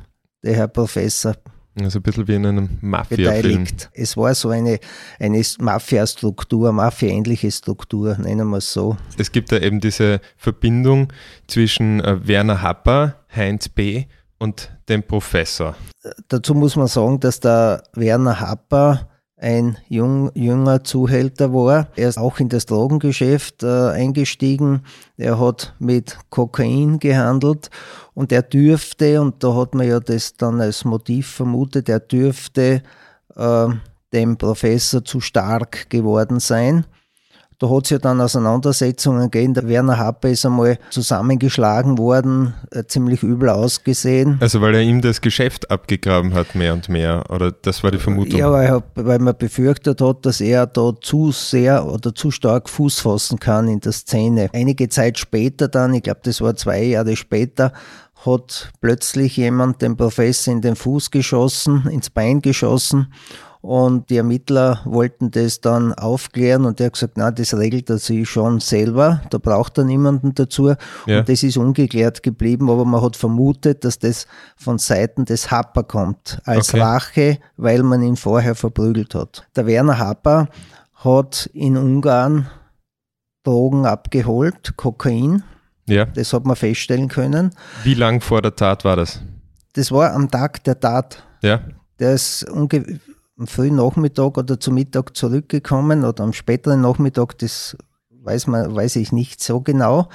der 0.43 0.55
Herr 0.55 0.69
Professor 0.69 1.35
Also 1.79 2.01
ein 2.01 2.03
bisschen 2.03 2.27
wie 2.27 2.35
in 2.35 2.47
einem 2.47 2.79
Mafia-Film. 2.81 3.65
Es 3.93 4.17
war 4.17 4.35
so 4.35 4.49
eine, 4.51 4.81
eine 5.19 5.43
Mafia-Struktur, 5.61 6.73
Mafia-ähnliche 6.73 7.51
Struktur, 7.51 8.17
nennen 8.19 8.49
wir 8.49 8.59
es 8.59 8.73
so. 8.73 8.97
Es 9.17 9.31
gibt 9.31 9.53
da 9.53 9.59
eben 9.59 9.81
diese 9.81 10.21
Verbindung 10.37 11.13
zwischen 11.47 12.01
äh, 12.01 12.27
Werner 12.27 12.61
Happer, 12.61 13.17
Heinz 13.35 13.69
B. 13.69 14.07
und 14.39 14.71
dem 14.89 15.03
Professor. 15.05 15.77
Dazu 16.29 16.55
muss 16.55 16.75
man 16.75 16.89
sagen, 16.89 17.21
dass 17.21 17.39
der 17.39 17.85
Werner 17.95 18.41
Happer 18.41 19.10
ein 19.41 19.79
jung, 19.89 20.31
junger 20.35 20.85
Zuhälter 20.85 21.53
war. 21.53 21.89
Er 21.97 22.09
ist 22.09 22.19
auch 22.19 22.39
in 22.39 22.49
das 22.49 22.67
Drogengeschäft 22.67 23.63
äh, 23.63 23.89
eingestiegen. 23.91 24.83
Er 25.17 25.41
hat 25.41 25.75
mit 25.79 26.19
Kokain 26.29 26.99
gehandelt 26.99 27.71
und 28.15 28.33
er 28.33 28.43
dürfte, 28.43 29.21
und 29.21 29.43
da 29.43 29.55
hat 29.55 29.75
man 29.75 29.89
ja 29.89 29.99
das 29.99 30.35
dann 30.35 30.61
als 30.61 30.85
Motiv 30.85 31.29
vermutet, 31.29 31.89
er 31.89 32.01
dürfte 32.01 32.83
äh, 33.35 33.69
dem 34.13 34.37
Professor 34.37 35.05
zu 35.05 35.21
stark 35.21 35.89
geworden 35.89 36.39
sein. 36.39 36.85
Da 37.61 37.69
hat 37.69 37.85
es 37.85 37.91
ja 37.91 37.99
dann 37.99 38.21
Auseinandersetzungen 38.23 39.31
gegeben. 39.31 39.53
Der 39.53 39.69
Werner 39.69 39.99
Happer 39.99 40.31
ist 40.31 40.47
einmal 40.47 40.79
zusammengeschlagen 40.89 41.99
worden, 41.99 42.55
äh, 42.71 42.85
ziemlich 42.87 43.23
übel 43.23 43.51
ausgesehen. 43.51 44.39
Also 44.41 44.63
weil 44.63 44.75
er 44.75 44.81
ihm 44.81 45.03
das 45.03 45.21
Geschäft 45.21 45.71
abgegraben 45.71 46.33
hat, 46.33 46.55
mehr 46.55 46.73
und 46.73 46.89
mehr. 46.89 47.25
Oder 47.29 47.53
das 47.53 47.83
war 47.85 47.91
die 47.91 47.99
Vermutung. 47.99 48.39
Ja, 48.41 48.51
weil, 48.51 48.67
er- 48.67 48.83
weil 48.95 49.19
man 49.19 49.37
befürchtet 49.37 50.01
hat, 50.01 50.25
dass 50.25 50.41
er 50.41 50.67
da 50.67 50.93
zu 51.01 51.33
sehr 51.33 51.87
oder 51.87 52.15
zu 52.15 52.31
stark 52.31 52.71
Fuß 52.71 53.01
fassen 53.01 53.39
kann 53.39 53.69
in 53.69 53.81
der 53.81 53.93
Szene. 53.93 54.49
Einige 54.55 54.89
Zeit 54.89 55.19
später 55.19 55.69
dann, 55.69 55.93
ich 55.93 56.03
glaube, 56.03 56.21
das 56.23 56.41
war 56.41 56.57
zwei 56.57 56.83
Jahre 56.83 57.15
später, 57.15 57.75
hat 58.25 58.71
plötzlich 58.81 59.37
jemand 59.37 59.83
den 59.83 59.97
Professor 59.99 60.53
in 60.53 60.63
den 60.63 60.77
Fuß 60.77 61.11
geschossen, 61.11 61.87
ins 61.91 62.09
Bein 62.11 62.41
geschossen. 62.41 63.13
Und 63.63 64.09
die 64.09 64.17
Ermittler 64.17 64.81
wollten 64.87 65.31
das 65.31 65.61
dann 65.61 65.93
aufklären 65.93 66.65
und 66.65 66.81
er 66.81 66.87
hat 66.87 66.95
gesagt, 66.95 67.19
na, 67.19 67.31
das 67.31 67.53
regelt 67.53 67.91
er 67.91 67.99
sich 67.99 68.27
schon 68.29 68.59
selber, 68.61 69.21
da 69.29 69.37
braucht 69.37 69.77
er 69.77 69.85
niemanden 69.85 70.35
dazu. 70.35 70.73
Ja. 71.07 71.19
Und 71.19 71.29
das 71.29 71.43
ist 71.43 71.59
ungeklärt 71.59 72.23
geblieben, 72.23 72.71
aber 72.71 72.87
man 72.87 73.03
hat 73.03 73.17
vermutet, 73.17 73.85
dass 73.85 73.99
das 73.99 74.27
von 74.57 74.79
Seiten 74.79 75.27
des 75.27 75.51
Happer 75.51 75.83
kommt, 75.83 76.41
als 76.47 76.71
Okay. 76.71 76.81
Rache, 76.81 77.39
weil 77.59 77.83
man 77.83 78.03
ihn 78.03 78.17
vorher 78.17 78.55
verprügelt 78.55 79.15
hat. 79.15 79.47
Der 79.55 79.67
Werner 79.67 79.99
Happer 79.99 80.49
hat 80.95 81.51
in 81.53 81.77
Ungarn 81.77 82.47
Drogen 83.45 83.85
abgeholt, 83.85 84.77
Kokain, 84.77 85.43
Ja. 85.87 86.07
das 86.07 86.33
hat 86.33 86.47
man 86.47 86.57
feststellen 86.57 87.09
können. 87.09 87.51
Wie 87.85 87.95
lang 87.95 88.23
vor 88.23 88.41
der 88.41 88.55
Tat 88.57 88.85
war 88.85 88.97
das? 88.97 89.21
Das 89.75 89.93
war 89.93 90.13
am 90.15 90.31
Tag 90.31 90.65
der 90.65 90.81
Tat. 90.81 91.23
Ja. 91.43 91.61
Der 91.99 92.13
ist 92.15 92.45
unge 92.51 93.01
am 93.41 93.47
frühen 93.47 93.77
Nachmittag 93.77 94.37
oder 94.37 94.61
zu 94.61 94.71
Mittag 94.71 95.17
zurückgekommen 95.17 96.05
oder 96.05 96.23
am 96.23 96.35
späteren 96.35 96.83
Nachmittag, 96.83 97.39
das 97.39 97.75
weiß 98.23 98.49
man, 98.49 98.75
weiß 98.75 98.97
ich 98.97 99.13
nicht 99.13 99.43
so 99.43 99.63
genau. 99.63 100.09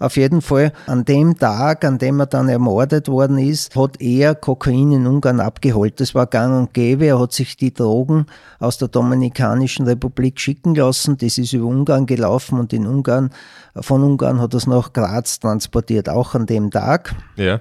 Auf 0.00 0.16
jeden 0.16 0.42
Fall, 0.42 0.72
an 0.88 1.04
dem 1.04 1.38
Tag, 1.38 1.84
an 1.84 1.98
dem 1.98 2.18
er 2.18 2.26
dann 2.26 2.48
ermordet 2.48 3.06
worden 3.06 3.38
ist, 3.38 3.76
hat 3.76 4.00
er 4.00 4.34
Kokain 4.34 4.90
in 4.90 5.06
Ungarn 5.06 5.38
abgeholt. 5.38 6.00
Das 6.00 6.16
war 6.16 6.26
gang 6.26 6.58
und 6.58 6.74
gäbe. 6.74 7.06
Er 7.06 7.20
hat 7.20 7.32
sich 7.32 7.56
die 7.56 7.72
Drogen 7.72 8.26
aus 8.58 8.78
der 8.78 8.88
Dominikanischen 8.88 9.86
Republik 9.86 10.40
schicken 10.40 10.74
lassen. 10.74 11.16
Das 11.16 11.38
ist 11.38 11.52
über 11.52 11.66
Ungarn 11.66 12.06
gelaufen 12.06 12.58
und 12.58 12.72
in 12.72 12.88
Ungarn, 12.88 13.30
von 13.76 14.02
Ungarn 14.02 14.40
hat 14.40 14.52
er 14.52 14.58
es 14.58 14.66
nach 14.66 14.92
Graz 14.92 15.38
transportiert, 15.38 16.08
auch 16.08 16.34
an 16.34 16.46
dem 16.46 16.72
Tag. 16.72 17.14
Ja. 17.36 17.60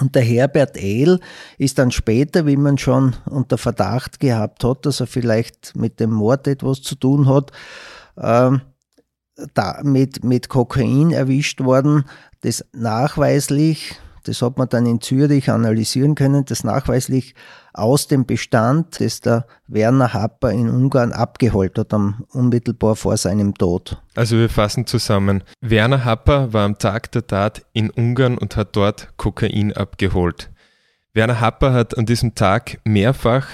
Und 0.00 0.14
der 0.14 0.22
Herbert 0.22 0.76
Ehl 0.76 1.20
ist 1.58 1.78
dann 1.78 1.90
später, 1.90 2.46
wie 2.46 2.56
man 2.56 2.78
schon 2.78 3.16
unter 3.24 3.58
Verdacht 3.58 4.20
gehabt 4.20 4.64
hat, 4.64 4.84
dass 4.84 5.00
er 5.00 5.06
vielleicht 5.06 5.74
mit 5.74 6.00
dem 6.00 6.12
Mord 6.12 6.46
etwas 6.46 6.82
zu 6.82 6.94
tun 6.96 7.28
hat, 7.28 7.52
ähm, 8.18 8.60
da 9.54 9.80
mit, 9.82 10.24
mit 10.24 10.48
Kokain 10.48 11.12
erwischt 11.12 11.60
worden, 11.60 12.04
das 12.42 12.64
nachweislich, 12.72 13.96
das 14.26 14.42
hat 14.42 14.58
man 14.58 14.68
dann 14.68 14.86
in 14.86 15.00
Zürich 15.00 15.50
analysieren 15.50 16.14
können, 16.14 16.44
das 16.44 16.64
nachweislich 16.64 17.34
aus 17.72 18.08
dem 18.08 18.26
Bestand, 18.26 19.00
das 19.00 19.20
der 19.20 19.46
Werner 19.66 20.12
Happer 20.12 20.50
in 20.50 20.68
Ungarn 20.68 21.12
abgeholt 21.12 21.78
hat, 21.78 21.92
unmittelbar 22.32 22.96
vor 22.96 23.16
seinem 23.16 23.54
Tod. 23.54 24.02
Also 24.14 24.36
wir 24.36 24.48
fassen 24.48 24.86
zusammen. 24.86 25.42
Werner 25.60 26.04
Happer 26.04 26.52
war 26.52 26.64
am 26.64 26.78
Tag 26.78 27.12
der 27.12 27.26
Tat 27.26 27.64
in 27.72 27.90
Ungarn 27.90 28.38
und 28.38 28.56
hat 28.56 28.74
dort 28.74 29.16
Kokain 29.16 29.72
abgeholt. 29.72 30.50
Werner 31.12 31.40
Happer 31.40 31.72
hat 31.72 31.96
an 31.96 32.06
diesem 32.06 32.34
Tag 32.34 32.78
mehrfach 32.84 33.46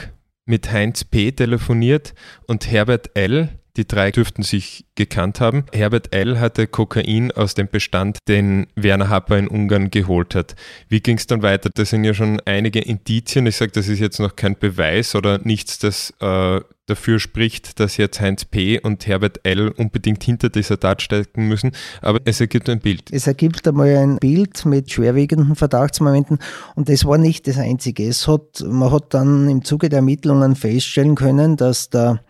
mit 0.45 0.73
Heinz 0.73 1.05
P. 1.05 1.33
telefoniert 1.33 2.15
und 2.47 2.71
Herbert 2.71 3.11
L., 3.15 3.61
die 3.77 3.87
drei 3.87 4.11
dürften 4.11 4.43
sich 4.43 4.85
gekannt 4.95 5.41
haben. 5.41 5.65
Herbert 5.73 6.15
L. 6.15 6.39
hatte 6.39 6.67
Kokain 6.67 7.33
aus 7.33 7.55
dem 7.55 7.69
Bestand, 7.69 8.19
den 8.29 8.67
Werner 8.75 9.09
Happer 9.09 9.39
in 9.39 9.49
Ungarn 9.49 9.91
geholt 9.91 10.35
hat. 10.35 10.55
Wie 10.89 11.01
ging 11.01 11.17
es 11.17 11.27
dann 11.27 11.43
weiter? 11.43 11.71
Das 11.75 11.91
sind 11.91 12.05
ja 12.05 12.13
schon 12.13 12.41
einige 12.45 12.81
Indizien. 12.81 13.47
Ich 13.47 13.57
sage, 13.57 13.73
das 13.73 13.89
ist 13.89 14.01
jetzt 14.01 14.21
noch 14.21 14.37
kein 14.37 14.59
Beweis 14.59 15.15
oder 15.15 15.39
nichts, 15.39 15.79
das 15.79 16.13
äh, 16.21 16.61
dafür 16.87 17.19
spricht, 17.19 17.81
dass 17.81 17.97
jetzt 17.97 18.21
Heinz 18.21 18.45
P. 18.45 18.79
und 18.79 19.07
Herbert 19.07 19.41
L. 19.45 19.69
unbedingt 19.69 20.23
hinter 20.23 20.51
dieser 20.51 20.79
Tat 20.79 21.01
stecken 21.01 21.49
müssen. 21.49 21.73
Aber 22.03 22.21
es 22.25 22.41
ergibt 22.41 22.69
ein 22.69 22.81
Bild. 22.81 23.11
Es 23.11 23.27
ergibt 23.27 23.67
einmal 23.67 23.97
ein 23.97 24.19
Bild 24.19 24.67
mit 24.67 24.93
schwerwiegenden 24.93 25.57
Verdachtsmomenten 25.57 26.39
und 26.75 26.89
das 26.91 27.05
war 27.07 27.17
nicht 27.17 27.47
das 27.47 27.57
Einzige. 27.57 28.07
Es 28.07 28.29
hat, 28.29 28.63
man 28.67 28.93
hat 28.93 29.15
dann 29.15 29.49
im 29.49 29.65
Zuge 29.65 29.89
der 29.89 29.99
Ermittlungen 29.99 30.57
feststellen 30.57 31.15
können, 31.15 31.57
dass 31.57 31.89
der 31.89 32.23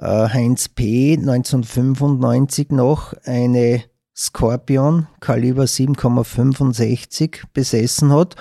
Heinz 0.00 0.68
P. 0.68 1.16
1995 1.16 2.70
noch 2.70 3.14
eine 3.24 3.84
Scorpion 4.16 5.08
Kaliber 5.20 5.64
7,65 5.64 7.42
besessen 7.52 8.12
hat 8.12 8.36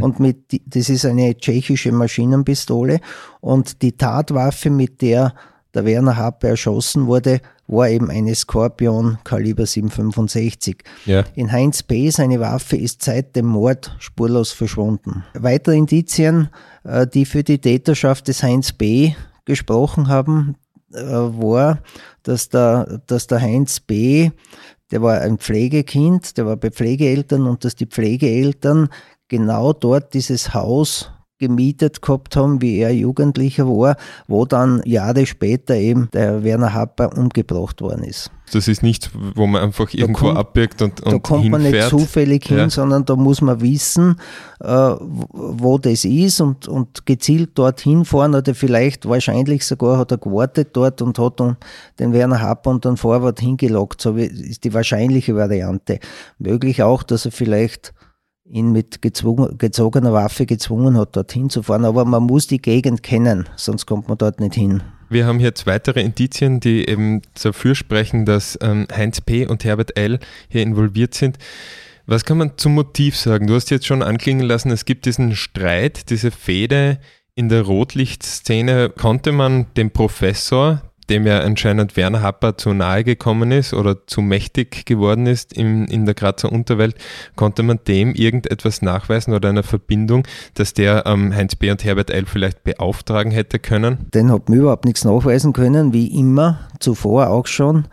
und 0.00 0.20
mit 0.20 0.60
das 0.66 0.88
ist 0.88 1.04
eine 1.04 1.36
tschechische 1.36 1.90
Maschinenpistole 1.90 3.00
und 3.40 3.82
die 3.82 3.96
Tatwaffe, 3.96 4.70
mit 4.70 5.02
der 5.02 5.34
der 5.74 5.84
Werner 5.84 6.16
Happe 6.16 6.48
erschossen 6.48 7.06
wurde, 7.06 7.40
war 7.66 7.88
eben 7.90 8.10
eine 8.10 8.34
Scorpion 8.34 9.18
Kaliber 9.24 9.66
765. 9.66 10.82
Ja. 11.04 11.24
In 11.34 11.52
Heinz 11.52 11.82
P. 11.82 12.08
seine 12.10 12.40
Waffe 12.40 12.76
ist 12.76 13.02
seit 13.02 13.36
dem 13.36 13.46
Mord 13.46 13.94
spurlos 13.98 14.52
verschwunden. 14.52 15.24
Weitere 15.34 15.76
Indizien, 15.76 16.48
äh, 16.84 17.06
die 17.06 17.26
für 17.26 17.44
die 17.44 17.58
Täterschaft 17.58 18.28
des 18.28 18.42
Heinz 18.42 18.72
B. 18.72 19.12
gesprochen 19.44 20.08
haben, 20.08 20.56
äh, 20.92 21.02
war, 21.02 21.80
dass 22.22 22.48
der, 22.48 23.00
dass 23.06 23.26
der 23.26 23.40
Heinz 23.40 23.80
B., 23.80 24.30
der 24.90 25.02
war 25.02 25.20
ein 25.20 25.38
Pflegekind, 25.38 26.36
der 26.36 26.46
war 26.46 26.56
bei 26.56 26.70
Pflegeeltern 26.70 27.46
und 27.46 27.64
dass 27.64 27.74
die 27.74 27.86
Pflegeeltern 27.86 28.88
genau 29.28 29.72
dort 29.72 30.14
dieses 30.14 30.54
Haus 30.54 31.10
gemietet 31.38 32.00
gehabt 32.00 32.34
haben, 32.36 32.62
wie 32.62 32.78
er 32.78 32.94
Jugendlicher 32.94 33.66
war, 33.66 33.96
wo 34.26 34.44
dann 34.46 34.80
Jahre 34.84 35.26
später 35.26 35.74
eben 35.74 36.08
der 36.12 36.42
Werner 36.44 36.72
Happer 36.72 37.16
umgebracht 37.16 37.80
worden 37.82 38.04
ist. 38.04 38.30
Das 38.52 38.68
ist 38.68 38.82
nichts, 38.82 39.10
wo 39.34 39.46
man 39.48 39.60
einfach 39.62 39.92
irgendwo 39.92 40.26
kommt- 40.26 40.38
abbiegt 40.38 40.80
und, 40.80 41.00
und 41.02 41.12
Da 41.12 41.18
kommt 41.18 41.50
man 41.50 41.62
nicht 41.62 41.72
hinfährt. 41.72 41.90
zufällig 41.90 42.44
hin, 42.46 42.58
Ja. 42.58 42.70
sondern 42.70 43.04
da 43.04 43.16
muss 43.16 43.40
man 43.40 43.60
wissen, 43.60 44.20
äh, 44.60 44.66
wo- 44.68 45.78
das 45.78 46.04
ist 46.04 46.40
und, 46.40 46.68
und 46.68 47.04
gezielt 47.06 47.50
dorthin 47.58 48.04
fahren 48.04 48.34
oder 48.36 48.54
vielleicht 48.54 49.06
wahrscheinlich 49.08 49.66
sogar 49.66 49.98
hat 49.98 50.12
er 50.12 50.18
gewartet 50.18 50.68
dort 50.74 51.02
und 51.02 51.18
hat 51.18 51.40
dann 51.40 51.56
den 51.98 52.12
Werner 52.12 52.40
Happer 52.40 52.70
und 52.70 52.84
dann 52.84 52.96
Vorwart 52.96 53.40
hingelockt. 53.40 54.00
So 54.00 54.16
wie- 54.16 54.26
ist 54.26 54.62
die 54.64 54.72
wahrscheinliche 54.72 55.34
Variante. 55.34 55.98
Möglich 56.38 56.82
auch, 56.84 57.02
dass 57.02 57.24
er 57.26 57.32
vielleicht 57.32 57.92
ihn 58.48 58.72
mit 58.72 59.02
gezogener 59.02 60.12
Waffe 60.12 60.46
gezwungen 60.46 60.96
hat, 60.96 61.16
dorthin 61.16 61.50
zu 61.50 61.62
fahren. 61.62 61.84
Aber 61.84 62.04
man 62.04 62.22
muss 62.22 62.46
die 62.46 62.60
Gegend 62.60 63.02
kennen, 63.02 63.48
sonst 63.56 63.86
kommt 63.86 64.08
man 64.08 64.18
dort 64.18 64.40
nicht 64.40 64.54
hin. 64.54 64.82
Wir 65.08 65.26
haben 65.26 65.38
jetzt 65.38 65.66
weitere 65.66 66.00
Indizien, 66.00 66.58
die 66.58 66.88
eben 66.88 67.22
dafür 67.40 67.74
sprechen, 67.74 68.24
dass 68.24 68.58
ähm, 68.60 68.88
Heinz 68.94 69.20
P. 69.20 69.46
und 69.46 69.64
Herbert 69.64 69.96
L. 69.96 70.18
hier 70.48 70.62
involviert 70.62 71.14
sind. 71.14 71.38
Was 72.06 72.24
kann 72.24 72.38
man 72.38 72.52
zum 72.56 72.74
Motiv 72.74 73.16
sagen? 73.16 73.46
Du 73.46 73.54
hast 73.54 73.70
jetzt 73.70 73.86
schon 73.86 74.02
anklingen 74.02 74.46
lassen, 74.46 74.70
es 74.70 74.84
gibt 74.84 75.06
diesen 75.06 75.34
Streit, 75.34 76.10
diese 76.10 76.30
Fehde 76.30 76.98
in 77.34 77.48
der 77.48 77.62
Rotlichtszene. 77.62 78.90
Konnte 78.90 79.32
man 79.32 79.66
den 79.76 79.90
Professor, 79.90 80.82
dem 81.10 81.26
ja 81.26 81.40
anscheinend 81.40 81.96
Werner 81.96 82.22
Happer 82.22 82.56
zu 82.56 82.72
nahe 82.72 83.04
gekommen 83.04 83.52
ist 83.52 83.74
oder 83.74 84.06
zu 84.06 84.20
mächtig 84.20 84.86
geworden 84.86 85.26
ist 85.26 85.52
in, 85.52 85.86
in 85.86 86.04
der 86.04 86.14
Grazer 86.14 86.50
Unterwelt, 86.50 86.96
konnte 87.36 87.62
man 87.62 87.78
dem 87.86 88.14
irgendetwas 88.14 88.82
nachweisen 88.82 89.34
oder 89.34 89.48
einer 89.48 89.62
Verbindung, 89.62 90.26
dass 90.54 90.74
der 90.74 91.04
ähm, 91.06 91.34
Heinz 91.34 91.56
B. 91.56 91.70
und 91.70 91.84
Herbert 91.84 92.10
L. 92.10 92.26
vielleicht 92.26 92.64
beauftragen 92.64 93.32
hätte 93.32 93.58
können? 93.58 94.06
Den 94.14 94.30
hat 94.30 94.48
man 94.48 94.58
überhaupt 94.58 94.84
nichts 94.84 95.04
nachweisen 95.04 95.52
können, 95.52 95.92
wie 95.92 96.08
immer, 96.18 96.60
zuvor 96.80 97.30
auch 97.30 97.46
schon. 97.46 97.86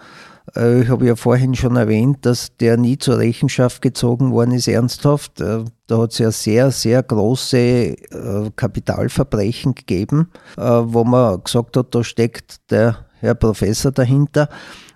Äh, 0.56 0.82
ich 0.82 0.90
habe 0.90 1.06
ja 1.06 1.16
vorhin 1.16 1.56
schon 1.56 1.76
erwähnt, 1.76 2.26
dass 2.26 2.56
der 2.58 2.78
nie 2.78 2.98
zur 2.98 3.18
Rechenschaft 3.18 3.82
gezogen 3.82 4.32
worden 4.32 4.52
ist, 4.52 4.68
ernsthaft. 4.68 5.42
Äh, 5.42 5.66
da 5.88 5.98
hat 5.98 6.12
es 6.12 6.20
ja 6.20 6.32
sehr, 6.32 6.72
sehr 6.72 7.04
große 7.04 7.58
äh, 7.58 8.52
Kapitalverbrechen 8.56 9.76
gegeben, 9.76 10.30
wo 10.56 11.04
man 11.04 11.44
gesagt 11.44 11.78
hat, 11.78 11.94
da 11.94 12.04
steckt 12.04 12.72
der 12.72 13.06
Herr 13.20 13.36
Professor 13.36 13.92
dahinter, 13.92 14.50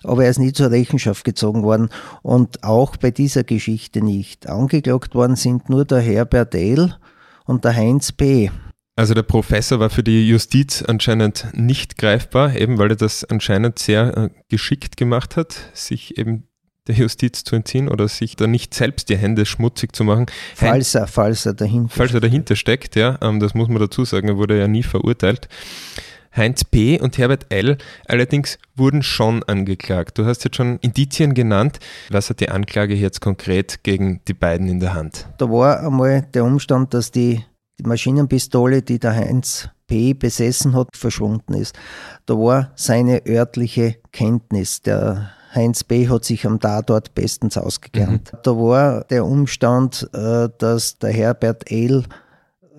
aber 0.04 0.24
er 0.24 0.30
ist 0.30 0.40
nie 0.40 0.54
zur 0.54 0.72
Rechenschaft 0.72 1.24
gezogen 1.24 1.64
worden 1.64 1.90
und 2.24 2.64
auch 2.64 2.98
bei 2.98 3.12
dieser 3.12 3.44
Geschichte 3.44 4.02
nicht. 4.02 4.48
Angeklagt 4.50 5.16
worden 5.16 5.36
sind 5.36 5.70
nur 5.70 5.86
der 5.86 6.00
Herbert 6.00 6.56
L. 6.56 6.96
und 7.46 7.64
der 7.64 7.76
Heinz 7.76 8.12
P. 8.12 8.52
Also 8.98 9.14
der 9.14 9.22
Professor 9.22 9.80
war 9.80 9.92
für 9.92 10.02
die 10.02 10.28
Justiz 10.28 10.82
anscheinend 10.82 11.50
nicht 11.54 12.00
greifbar, 12.00 12.56
eben 12.56 12.80
weil 12.80 12.90
er 12.90 12.96
das 12.96 13.24
anscheinend 13.24 13.78
sehr 13.78 14.18
äh, 14.18 14.30
geschickt 14.50 14.98
gemacht 14.98 15.38
hat, 15.38 15.70
sich 15.76 16.18
eben 16.18 16.48
der 16.88 16.96
Justiz 16.96 17.44
zu 17.44 17.56
entziehen 17.56 17.90
oder 17.90 18.08
sich 18.08 18.36
da 18.36 18.48
nicht 18.48 18.74
selbst 18.74 19.10
die 19.10 19.18
Hände 19.18 19.46
schmutzig 19.46 19.96
zu 19.96 20.04
machen. 20.04 20.26
Falls 20.56 20.96
er, 20.96 21.06
falls 21.06 21.46
er 21.46 21.54
dahinter 21.54 21.94
Falls 21.96 22.16
er 22.16 22.22
dahinter 22.22 22.56
steckt, 22.56 22.96
ja, 22.96 23.20
ähm, 23.22 23.40
das 23.40 23.54
muss 23.54 23.68
man 23.68 23.80
dazu 23.80 24.04
sagen, 24.04 24.30
er 24.30 24.38
wurde 24.38 24.58
ja 24.58 24.68
nie 24.68 24.82
verurteilt. 24.82 25.48
Heinz 26.36 26.64
P. 26.64 27.00
und 27.00 27.20
Herbert 27.20 27.46
L. 27.50 27.78
allerdings 28.08 28.58
wurden 28.76 29.04
schon 29.04 29.44
angeklagt. 29.44 30.18
Du 30.18 30.26
hast 30.26 30.44
jetzt 30.44 30.56
schon 30.56 30.80
Indizien 30.80 31.36
genannt. 31.36 31.78
Was 32.10 32.32
hat 32.32 32.40
die 32.40 32.50
Anklage 32.50 32.96
jetzt 32.96 33.22
konkret 33.22 33.84
gegen 33.84 34.22
die 34.28 34.34
beiden 34.34 34.68
in 34.68 34.80
der 34.80 34.96
Hand? 34.96 35.28
Da 35.38 35.48
war 35.52 35.82
einmal 35.82 36.24
der 36.34 36.46
Umstand, 36.46 36.96
dass 36.96 37.12
die 37.12 37.44
die 37.80 37.84
Maschinenpistole, 37.84 38.82
die 38.82 39.00
der 39.00 39.16
Heinz 39.16 39.70
P. 39.88 40.14
besessen 40.14 40.76
hat, 40.76 40.90
verschwunden 40.96 41.54
ist. 41.54 41.78
Da 42.26 42.34
war 42.36 42.72
seine 42.76 43.26
örtliche 43.26 43.98
Kenntnis. 44.12 44.82
Der 44.82 45.32
Heinz 45.54 45.84
B. 45.84 46.10
hat 46.10 46.26
sich 46.26 46.46
am 46.46 46.60
Tatort 46.60 47.16
bestens 47.16 47.58
ausgekannt. 47.58 48.34
Mhm. 48.34 48.38
Da 48.44 48.52
war 48.52 49.04
der 49.06 49.26
Umstand, 49.26 50.10
äh, 50.14 50.50
dass 50.58 50.98
der 51.00 51.12
Herbert 51.12 51.72
L 51.72 52.04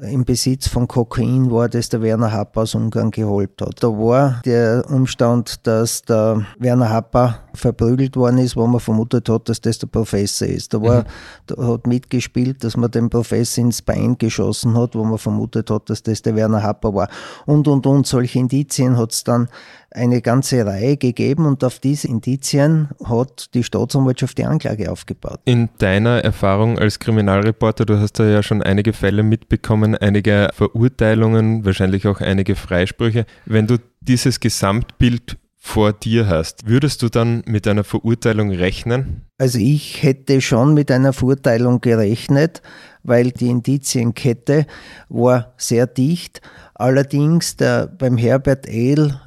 im 0.00 0.24
Besitz 0.24 0.68
von 0.68 0.86
Kokain 0.86 1.50
war, 1.50 1.68
das 1.68 1.88
der 1.88 2.02
Werner 2.02 2.30
Happer 2.30 2.62
aus 2.62 2.74
Ungarn 2.74 3.10
geholt 3.10 3.60
hat. 3.60 3.82
Da 3.82 3.88
war 3.88 4.40
der 4.44 4.84
Umstand, 4.88 5.66
dass 5.66 6.02
der 6.02 6.46
Werner 6.58 6.90
Happer 6.90 7.40
verprügelt 7.58 8.16
worden 8.16 8.38
ist, 8.38 8.56
wo 8.56 8.66
man 8.66 8.80
vermutet 8.80 9.28
hat, 9.28 9.48
dass 9.48 9.60
das 9.60 9.78
der 9.78 9.86
Professor 9.86 10.48
ist. 10.48 10.74
Da, 10.74 10.82
war, 10.82 11.02
mhm. 11.02 11.06
da 11.46 11.66
hat 11.68 11.86
mitgespielt, 11.86 12.64
dass 12.64 12.76
man 12.76 12.90
den 12.90 13.10
Professor 13.10 13.64
ins 13.64 13.82
Bein 13.82 14.16
geschossen 14.18 14.76
hat, 14.76 14.94
wo 14.94 15.04
man 15.04 15.18
vermutet 15.18 15.70
hat, 15.70 15.90
dass 15.90 16.02
das 16.02 16.22
der 16.22 16.36
Werner 16.36 16.62
Happer 16.62 16.94
war. 16.94 17.08
Und, 17.46 17.68
und, 17.68 17.86
und. 17.86 18.06
Solche 18.06 18.38
Indizien 18.38 18.96
hat 18.96 19.12
es 19.12 19.24
dann 19.24 19.48
eine 19.90 20.20
ganze 20.20 20.64
Reihe 20.66 20.96
gegeben 20.96 21.46
und 21.46 21.64
auf 21.64 21.78
diese 21.78 22.08
Indizien 22.08 22.88
hat 23.04 23.54
die 23.54 23.64
Staatsanwaltschaft 23.64 24.36
die 24.36 24.44
Anklage 24.44 24.90
aufgebaut. 24.90 25.40
In 25.44 25.70
deiner 25.78 26.22
Erfahrung 26.22 26.78
als 26.78 26.98
Kriminalreporter, 26.98 27.86
du 27.86 27.98
hast 27.98 28.18
da 28.18 28.26
ja 28.26 28.42
schon 28.42 28.62
einige 28.62 28.92
Fälle 28.92 29.22
mitbekommen, 29.22 29.96
einige 29.96 30.50
Verurteilungen, 30.54 31.64
wahrscheinlich 31.64 32.06
auch 32.06 32.20
einige 32.20 32.54
Freisprüche. 32.54 33.24
Wenn 33.46 33.66
du 33.66 33.78
dieses 34.00 34.40
Gesamtbild 34.40 35.38
vor 35.68 35.92
dir 35.92 36.26
hast, 36.26 36.66
würdest 36.66 37.02
du 37.02 37.10
dann 37.10 37.42
mit 37.46 37.68
einer 37.68 37.84
Verurteilung 37.84 38.50
rechnen? 38.50 39.26
Also 39.36 39.58
ich 39.58 40.02
hätte 40.02 40.40
schon 40.40 40.72
mit 40.72 40.90
einer 40.90 41.12
Verurteilung 41.12 41.82
gerechnet, 41.82 42.62
weil 43.02 43.30
die 43.32 43.50
Indizienkette 43.50 44.66
war 45.10 45.52
sehr 45.58 45.86
dicht. 45.86 46.40
Allerdings 46.74 47.56
der, 47.56 47.86
beim 47.86 48.16
Herbert 48.16 48.66
Ehl 48.66 49.20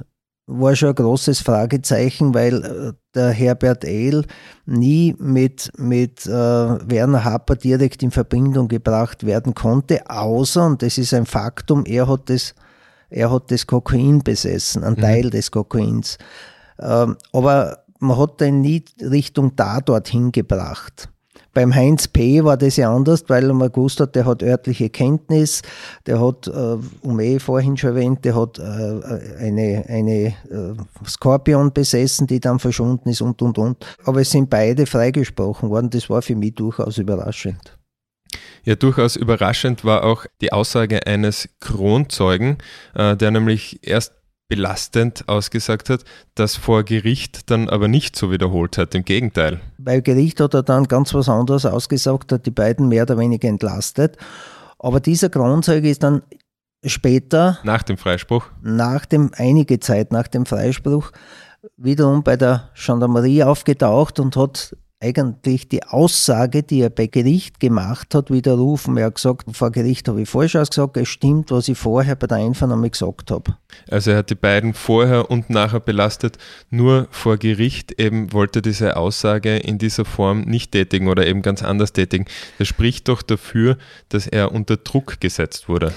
war 0.46 0.74
schon 0.74 0.88
ein 0.88 0.94
großes 0.96 1.40
Fragezeichen, 1.40 2.34
weil 2.34 2.64
äh, 2.64 2.92
der 3.14 3.30
Herbert 3.30 3.84
Ehl 3.84 4.24
nie 4.66 5.14
mit, 5.18 5.70
mit 5.78 6.26
äh, 6.26 6.30
Werner 6.30 7.24
Happer 7.24 7.54
direkt 7.54 8.02
in 8.02 8.10
Verbindung 8.10 8.66
gebracht 8.66 9.24
werden 9.24 9.54
konnte, 9.54 10.10
außer, 10.10 10.66
und 10.66 10.82
das 10.82 10.98
ist 10.98 11.14
ein 11.14 11.26
Faktum, 11.26 11.84
er 11.86 12.08
hat 12.08 12.28
das, 12.28 12.54
er 13.12 13.30
hat 13.30 13.50
das 13.50 13.66
Kokain 13.66 14.20
besessen, 14.20 14.82
einen 14.84 14.96
mhm. 14.96 15.00
Teil 15.00 15.30
des 15.30 15.50
Kokains. 15.50 16.18
Ähm, 16.80 17.16
aber 17.32 17.78
man 18.00 18.18
hat 18.18 18.40
den 18.40 18.60
nie 18.60 18.84
Richtung 19.00 19.54
da 19.54 19.80
dorthin 19.80 20.32
gebracht. 20.32 21.08
Beim 21.54 21.74
Heinz 21.74 22.08
P. 22.08 22.42
war 22.44 22.56
das 22.56 22.76
ja 22.76 22.94
anders, 22.94 23.24
weil 23.28 23.52
man 23.52 23.70
gewusst 23.70 24.00
hat, 24.00 24.14
der 24.16 24.24
hat 24.24 24.42
örtliche 24.42 24.88
Kenntnis, 24.88 25.60
der 26.06 26.18
hat, 26.18 26.46
äh, 26.46 26.78
um 27.02 27.20
eh 27.20 27.38
vorhin 27.38 27.76
schon 27.76 27.90
erwähnt, 27.90 28.24
der 28.24 28.34
hat 28.34 28.58
äh, 28.58 28.62
eine, 29.38 29.84
eine 29.86 30.26
äh, 30.28 30.74
Skorpion 31.06 31.72
besessen, 31.72 32.26
die 32.26 32.40
dann 32.40 32.58
verschwunden 32.58 33.10
ist 33.10 33.20
und 33.20 33.42
und 33.42 33.58
und. 33.58 33.84
Aber 34.04 34.22
es 34.22 34.30
sind 34.30 34.48
beide 34.48 34.86
freigesprochen 34.86 35.68
worden. 35.68 35.90
Das 35.90 36.08
war 36.08 36.22
für 36.22 36.36
mich 36.36 36.54
durchaus 36.54 36.96
überraschend. 36.96 37.76
Ja, 38.64 38.76
durchaus 38.76 39.16
überraschend 39.16 39.84
war 39.84 40.04
auch 40.04 40.26
die 40.40 40.52
Aussage 40.52 41.06
eines 41.06 41.48
Kronzeugen, 41.60 42.58
der 42.94 43.30
nämlich 43.30 43.80
erst 43.82 44.12
belastend 44.48 45.28
ausgesagt 45.28 45.88
hat, 45.88 46.04
das 46.34 46.56
vor 46.56 46.84
Gericht 46.84 47.50
dann 47.50 47.70
aber 47.70 47.88
nicht 47.88 48.16
so 48.16 48.30
wiederholt 48.30 48.76
hat. 48.76 48.94
Im 48.94 49.04
Gegenteil. 49.04 49.60
Bei 49.78 50.00
Gericht 50.00 50.40
hat 50.40 50.52
er 50.52 50.62
dann 50.62 50.88
ganz 50.88 51.14
was 51.14 51.28
anderes 51.28 51.64
ausgesagt, 51.64 52.32
hat 52.32 52.44
die 52.44 52.50
beiden 52.50 52.88
mehr 52.88 53.04
oder 53.04 53.16
weniger 53.16 53.48
entlastet. 53.48 54.18
Aber 54.78 55.00
dieser 55.00 55.30
Kronzeuge 55.30 55.88
ist 55.88 56.02
dann 56.02 56.22
später. 56.84 57.58
Nach 57.64 57.82
dem 57.82 57.96
Freispruch? 57.96 58.46
Nach 58.60 59.06
dem, 59.06 59.30
einige 59.34 59.80
Zeit 59.80 60.12
nach 60.12 60.28
dem 60.28 60.44
Freispruch, 60.44 61.12
wiederum 61.78 62.22
bei 62.22 62.36
der 62.36 62.70
Gendarmerie 62.74 63.44
aufgetaucht 63.44 64.20
und 64.20 64.36
hat 64.36 64.76
eigentlich 65.02 65.68
die 65.68 65.82
Aussage, 65.82 66.62
die 66.62 66.80
er 66.80 66.90
bei 66.90 67.08
Gericht 67.08 67.58
gemacht 67.58 68.14
hat, 68.14 68.30
widerrufen. 68.30 68.96
Er 68.96 69.06
hat 69.06 69.16
gesagt, 69.16 69.46
vor 69.52 69.72
Gericht 69.72 70.08
habe 70.08 70.22
ich 70.22 70.28
falsch 70.28 70.54
ausgesagt, 70.54 70.96
es 70.96 71.08
stimmt, 71.08 71.50
was 71.50 71.68
ich 71.68 71.76
vorher 71.76 72.14
bei 72.14 72.28
der 72.28 72.38
Einvernahme 72.38 72.88
gesagt 72.88 73.30
habe. 73.30 73.56
Also 73.90 74.12
er 74.12 74.18
hat 74.18 74.30
die 74.30 74.36
beiden 74.36 74.74
vorher 74.74 75.30
und 75.30 75.50
nachher 75.50 75.80
belastet, 75.80 76.38
nur 76.70 77.08
vor 77.10 77.36
Gericht 77.36 78.00
eben 78.00 78.32
wollte 78.32 78.62
diese 78.62 78.96
Aussage 78.96 79.56
in 79.56 79.78
dieser 79.78 80.04
Form 80.04 80.42
nicht 80.42 80.72
tätigen 80.72 81.08
oder 81.08 81.26
eben 81.26 81.42
ganz 81.42 81.62
anders 81.62 81.92
tätigen. 81.92 82.26
Das 82.58 82.68
spricht 82.68 83.08
doch 83.08 83.22
dafür, 83.22 83.76
dass 84.08 84.26
er 84.28 84.52
unter 84.52 84.76
Druck 84.76 85.20
gesetzt 85.20 85.68
wurde. 85.68 85.92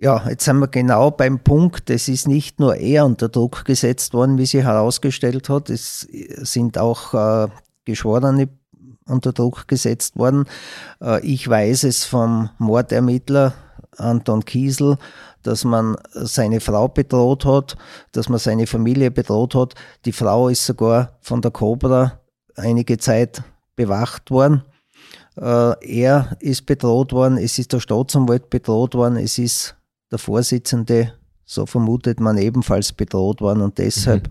Ja, 0.00 0.28
jetzt 0.28 0.44
sind 0.44 0.58
wir 0.58 0.66
genau 0.66 1.12
beim 1.12 1.38
Punkt, 1.38 1.88
es 1.88 2.08
ist 2.08 2.26
nicht 2.26 2.58
nur 2.58 2.74
er 2.74 3.06
unter 3.06 3.28
Druck 3.28 3.64
gesetzt 3.64 4.14
worden, 4.14 4.36
wie 4.36 4.46
sie 4.46 4.64
herausgestellt 4.64 5.48
hat, 5.48 5.70
es 5.70 6.00
sind 6.00 6.76
auch 6.76 7.14
äh, 7.14 7.48
Geschworene 7.84 8.48
unter 9.06 9.32
Druck 9.32 9.68
gesetzt 9.68 10.16
worden. 10.16 10.44
Äh, 11.00 11.24
ich 11.24 11.48
weiß 11.48 11.84
es 11.84 12.04
vom 12.04 12.50
Mordermittler 12.58 13.54
Anton 13.98 14.44
Kiesel, 14.44 14.96
dass 15.42 15.64
man 15.64 15.96
seine 16.12 16.60
Frau 16.60 16.88
bedroht 16.88 17.44
hat, 17.44 17.76
dass 18.12 18.28
man 18.28 18.38
seine 18.38 18.66
Familie 18.66 19.10
bedroht 19.10 19.54
hat. 19.54 19.74
Die 20.04 20.12
Frau 20.12 20.48
ist 20.48 20.64
sogar 20.64 21.18
von 21.20 21.42
der 21.42 21.50
Cobra 21.50 22.20
einige 22.56 22.96
Zeit 22.98 23.42
bewacht 23.76 24.30
worden. 24.30 24.62
Äh, 25.36 26.00
er 26.02 26.36
ist 26.40 26.66
bedroht 26.66 27.12
worden, 27.12 27.38
es 27.38 27.58
ist 27.58 27.72
der 27.72 27.80
Staatsanwalt 27.80 28.50
bedroht 28.50 28.94
worden, 28.94 29.16
es 29.16 29.38
ist 29.38 29.76
der 30.10 30.18
Vorsitzende, 30.18 31.14
so 31.44 31.66
vermutet 31.66 32.20
man, 32.20 32.38
ebenfalls 32.38 32.92
bedroht 32.92 33.40
worden 33.40 33.62
und 33.62 33.78
deshalb, 33.78 34.28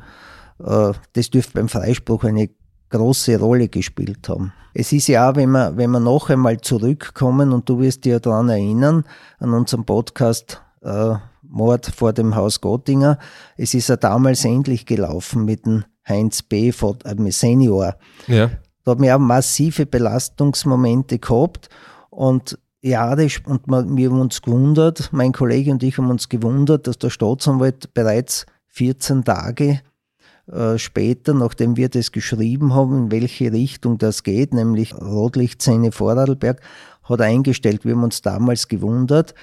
mhm. 0.60 0.94
das 1.14 1.32
dürfte 1.32 1.54
beim 1.54 1.70
Freispruch 1.70 2.24
eine 2.24 2.50
große 2.92 3.40
Rolle 3.40 3.68
gespielt 3.68 4.30
haben. 4.30 4.54
Es 4.74 4.94
ist 4.94 5.08
ja 5.08 5.30
auch, 5.30 5.36
wenn 5.36 5.52
wir, 5.52 5.76
wenn 5.76 5.92
wir 5.92 6.00
noch 6.00 6.30
einmal 6.30 6.62
zurückkommen 6.62 7.52
und 7.52 7.68
du 7.68 7.80
wirst 7.80 8.06
dir 8.06 8.20
daran 8.20 8.50
erinnern, 8.50 9.04
an 9.40 9.54
unserem 9.54 9.86
Podcast 9.86 10.62
äh, 10.82 11.16
Mord 11.42 11.88
vor 11.88 12.14
dem 12.14 12.36
Haus 12.36 12.62
Gottinger, 12.62 13.18
es 13.58 13.74
ist 13.74 13.90
ja 13.90 13.98
damals 13.98 14.46
ähnlich 14.46 14.86
gelaufen 14.86 15.44
mit 15.44 15.66
dem 15.66 15.84
Heinz 16.08 16.42
B. 16.42 16.70
äh, 16.70 17.32
Senior. 17.32 17.96
Ja. 18.28 18.52
Da 18.84 18.92
haben 18.92 19.04
wir 19.04 19.16
auch 19.16 19.20
massive 19.20 19.86
Belastungsmomente 19.86 21.20
gehabt 21.20 21.70
und 22.10 22.58
Jahre 22.82 23.28
und 23.46 23.68
wir 23.68 24.10
haben 24.10 24.22
uns 24.22 24.42
gewundert, 24.42 25.10
mein 25.12 25.34
Kollege 25.34 25.72
und 25.72 25.84
ich 25.84 25.98
haben 25.98 26.10
uns 26.10 26.30
gewundert, 26.30 26.88
dass 26.88 26.98
der 26.98 27.12
Staatsanwalt 27.12 27.94
bereits 27.94 28.48
14 28.70 29.24
Tage 29.24 29.82
äh, 30.52 30.78
später, 30.78 31.34
nachdem 31.34 31.78
wir 31.78 31.90
das 31.90 32.12
geschrieben 32.12 32.74
haben, 32.74 33.06
in 33.06 33.12
welche 33.12 33.52
Richtung 33.52 33.98
das 33.98 34.24
geht, 34.24 34.54
nämlich 34.54 34.94
Rotlichtzähne 34.94 35.92
Vorarlberg, 35.92 36.62
hat 37.04 37.22
eingestellt. 37.22 37.86
Wir 37.86 37.96
haben 37.96 38.04
uns 38.04 38.22
damals 38.22 38.68
gewundert. 38.68 39.34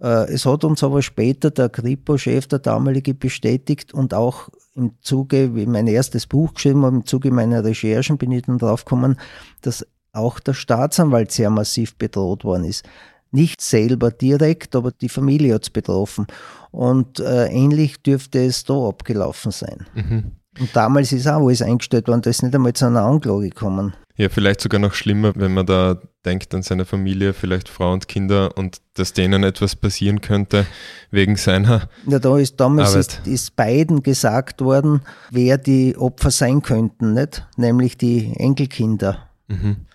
Äh, 0.00 0.32
es 0.32 0.46
hat 0.46 0.64
uns 0.64 0.82
aber 0.82 1.02
später 1.02 1.50
der 1.50 1.68
Kripo-Chef, 1.68 2.46
der 2.46 2.58
damalige, 2.58 3.14
bestätigt 3.14 3.94
und 3.94 4.14
auch 4.14 4.48
im 4.74 4.92
Zuge, 5.00 5.54
wie 5.54 5.66
mein 5.66 5.86
erstes 5.86 6.26
Buch 6.26 6.54
geschrieben 6.54 6.84
habe, 6.84 6.96
im 6.96 7.06
Zuge 7.06 7.30
meiner 7.30 7.64
Recherchen 7.64 8.18
bin 8.18 8.32
ich 8.32 8.42
dann 8.42 8.58
drauf 8.58 8.84
gekommen, 8.84 9.16
dass 9.62 9.86
auch 10.12 10.40
der 10.40 10.54
Staatsanwalt 10.54 11.32
sehr 11.32 11.50
massiv 11.50 11.96
bedroht 11.96 12.44
worden 12.44 12.64
ist. 12.64 12.84
Nicht 13.30 13.60
selber 13.60 14.10
direkt, 14.10 14.74
aber 14.74 14.90
die 14.90 15.08
Familie 15.08 15.54
hat 15.54 15.64
es 15.64 15.70
betroffen. 15.70 16.26
Und 16.70 17.20
äh, 17.20 17.48
ähnlich 17.48 18.02
dürfte 18.02 18.44
es 18.44 18.64
da 18.64 18.88
abgelaufen 18.88 19.52
sein. 19.52 19.86
Mhm. 19.94 20.32
Und 20.58 20.74
damals 20.74 21.12
ist 21.12 21.26
auch 21.26 21.44
alles 21.44 21.62
eingestellt 21.62 22.08
worden, 22.08 22.22
da 22.22 22.30
ist 22.30 22.42
nicht 22.42 22.54
einmal 22.54 22.72
zu 22.72 22.86
einer 22.86 23.02
Anklage 23.02 23.48
gekommen. 23.48 23.94
Ja, 24.16 24.28
vielleicht 24.28 24.60
sogar 24.60 24.80
noch 24.80 24.94
schlimmer, 24.94 25.32
wenn 25.36 25.54
man 25.54 25.64
da 25.64 25.96
denkt 26.24 26.52
an 26.52 26.62
seine 26.62 26.84
Familie, 26.84 27.32
vielleicht 27.32 27.68
Frau 27.68 27.92
und 27.92 28.08
Kinder 28.08 28.56
und 28.58 28.78
dass 28.94 29.12
denen 29.12 29.44
etwas 29.44 29.76
passieren 29.76 30.20
könnte 30.20 30.66
wegen 31.12 31.36
seiner. 31.36 31.88
Ja, 32.04 32.18
da 32.18 32.36
ist 32.36 32.58
damals 32.58 32.96
ist, 32.96 33.26
ist, 33.26 33.54
beiden 33.54 34.02
gesagt 34.02 34.60
worden, 34.60 35.02
wer 35.30 35.56
die 35.56 35.96
Opfer 35.96 36.32
sein 36.32 36.62
könnten, 36.62 37.14
nicht? 37.14 37.46
Nämlich 37.56 37.96
die 37.96 38.32
Enkelkinder. 38.36 39.28
Mhm. 39.46 39.86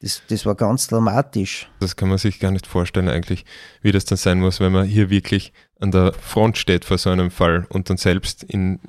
Das, 0.00 0.22
das 0.28 0.46
war 0.46 0.56
ganz 0.56 0.88
dramatisch. 0.88 1.70
Das 1.78 1.94
kann 1.94 2.08
man 2.08 2.18
sich 2.18 2.40
gar 2.40 2.50
nicht 2.50 2.66
vorstellen 2.66 3.08
eigentlich, 3.08 3.44
wie 3.82 3.92
das 3.92 4.04
dann 4.04 4.18
sein 4.18 4.40
muss, 4.40 4.58
wenn 4.58 4.72
man 4.72 4.86
hier 4.86 5.10
wirklich 5.10 5.52
an 5.78 5.92
der 5.92 6.12
Front 6.14 6.58
steht 6.58 6.84
vor 6.84 6.98
so 6.98 7.10
einem 7.10 7.30
Fall 7.30 7.66
und 7.68 7.88
dann 7.88 7.98
selbst 7.98 8.42
in, 8.42 8.80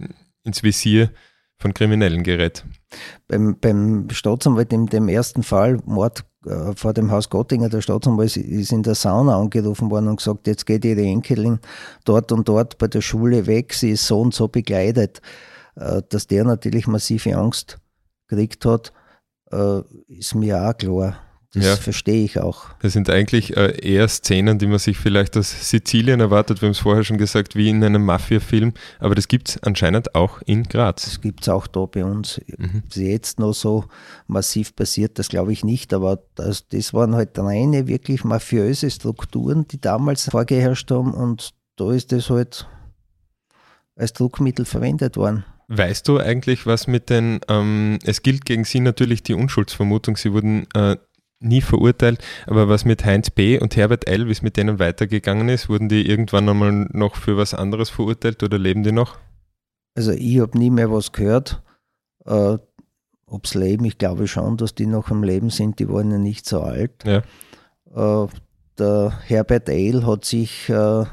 ins 0.44 0.64
Visier 0.64 1.12
von 1.58 1.74
Kriminellen 1.74 2.24
gerät. 2.24 2.66
Beim, 3.28 3.58
beim 3.60 4.10
Staatsanwalt 4.10 4.74
in 4.74 4.88
dem 4.88 5.08
ersten 5.08 5.44
Fall, 5.44 5.80
Mord 5.86 6.26
äh, 6.46 6.74
vor 6.76 6.94
dem 6.94 7.12
Haus 7.12 7.30
Gottinger, 7.30 7.70
der 7.70 7.82
Staatsanwalt 7.82 8.36
ist 8.36 8.72
in 8.72 8.84
der 8.84 8.96
Sauna 8.96 9.40
angerufen 9.40 9.92
worden 9.92 10.08
und 10.08 10.18
gesagt, 10.18 10.48
jetzt 10.48 10.66
geht 10.66 10.84
ihre 10.86 11.02
Enkelin 11.02 11.60
dort 12.04 12.32
und 12.32 12.50
dort 12.50 12.78
bei 12.80 12.88
der 12.88 13.02
Schule 13.02 13.46
weg, 13.46 13.74
sie 13.74 13.92
ist 13.92 14.08
so 14.08 14.20
und 14.20 14.34
so 14.34 14.48
begleitet. 14.48 15.22
Äh, 15.76 16.02
dass 16.10 16.28
der 16.28 16.44
natürlich 16.44 16.88
massive 16.88 17.36
Angst 17.38 17.80
gekriegt 18.28 18.66
hat, 18.66 18.92
äh, 19.52 19.82
ist 20.08 20.36
mir 20.36 20.62
auch 20.64 20.76
klar. 20.76 21.18
Das 21.54 21.66
ja. 21.66 21.76
verstehe 21.76 22.24
ich 22.24 22.40
auch. 22.40 22.68
Das 22.80 22.94
sind 22.94 23.10
eigentlich 23.10 23.58
äh, 23.58 23.78
eher 23.86 24.08
Szenen, 24.08 24.58
die 24.58 24.68
man 24.68 24.80
sich 24.80 24.98
vielleicht 24.98 25.36
aus 25.36 25.70
Sizilien 25.70 26.22
erwartet. 26.22 26.62
Wir 26.62 26.68
haben 26.68 26.72
es 26.72 26.80
vorher 26.80 27.04
schon 27.04 27.18
gesagt, 27.18 27.58
wie 27.58 27.68
in 27.68 27.84
einem 27.84 28.06
Mafia-Film. 28.06 28.74
Aber 29.00 29.16
das 29.16 29.28
gibt 29.28 29.50
es 29.50 29.64
anscheinend 29.64 30.16
auch 30.16 30.42
in 30.46 30.64
Graz. 30.64 31.04
Das 31.04 31.20
gibt 31.20 31.42
es 31.42 31.50
auch 31.50 31.68
da 31.68 31.86
bei 31.86 32.06
uns. 32.06 32.40
Mhm. 32.58 32.84
Ob 32.86 32.96
jetzt 32.96 33.38
noch 33.40 33.52
so 33.52 33.84
massiv 34.28 34.78
passiert, 34.78 35.20
das 35.20 35.28
glaube 35.28 35.52
ich 35.52 35.66
nicht. 35.66 35.94
Aber 35.94 36.24
das, 36.36 36.70
das 36.70 36.94
waren 36.94 37.16
halt 37.16 37.38
reine, 37.38 37.86
wirklich 37.88 38.24
mafiöse 38.24 38.90
Strukturen, 38.90 39.68
die 39.68 39.82
damals 39.82 40.30
vorgeherrscht 40.30 40.90
haben. 40.90 41.14
Und 41.14 41.54
da 41.76 41.92
ist 41.92 42.14
das 42.14 42.30
halt 42.30 42.66
als 43.98 44.14
Druckmittel 44.14 44.64
verwendet 44.64 45.18
worden. 45.18 45.44
Weißt 45.68 46.08
du 46.08 46.18
eigentlich, 46.18 46.66
was 46.66 46.88
mit 46.88 47.10
den, 47.10 47.40
ähm, 47.48 48.00
es 48.04 48.24
gilt 48.24 48.46
gegen 48.46 48.66
Sie 48.66 48.82
natürlich 48.82 49.24
die 49.24 49.34
Unschuldsvermutung, 49.34 50.18
Sie 50.18 50.34
wurden 50.34 50.68
äh, 50.74 50.98
nie 51.42 51.62
verurteilt, 51.62 52.24
aber 52.48 52.70
was 52.70 52.86
mit 52.86 53.04
Heinz 53.04 53.30
B. 53.30 53.60
und 53.60 53.76
Herbert 53.76 54.08
L., 54.08 54.28
wie 54.28 54.32
es 54.32 54.42
mit 54.42 54.58
denen 54.58 54.80
weitergegangen 54.80 55.50
ist, 55.50 55.70
wurden 55.70 55.90
die 55.90 56.08
irgendwann 56.08 56.48
einmal 56.48 56.72
noch 56.92 57.16
für 57.16 57.38
was 57.38 57.54
anderes 57.54 57.90
verurteilt 57.90 58.44
oder 58.44 58.58
leben 58.58 58.84
die 58.84 58.92
noch? 58.92 59.18
Also 59.96 60.12
ich 60.12 60.40
habe 60.40 60.58
nie 60.58 60.70
mehr 60.70 60.92
was 60.92 61.12
gehört. 61.12 61.62
Äh, 62.26 62.58
Ob 63.26 63.46
es 63.46 63.56
leben, 63.56 63.86
ich 63.86 63.98
glaube 63.98 64.28
schon, 64.28 64.58
dass 64.58 64.76
die 64.76 64.86
noch 64.86 65.10
am 65.10 65.24
Leben 65.24 65.50
sind, 65.50 65.80
die 65.80 65.90
waren 65.90 66.12
ja 66.12 66.18
nicht 66.18 66.46
so 66.46 66.62
alt. 66.62 67.04
Ja. 67.06 67.24
Äh, 67.96 68.28
der 68.78 69.20
Herbert 69.26 69.70
L. 69.70 70.06
hat 70.06 70.26
sich 70.26 70.70
äh, 70.70 71.06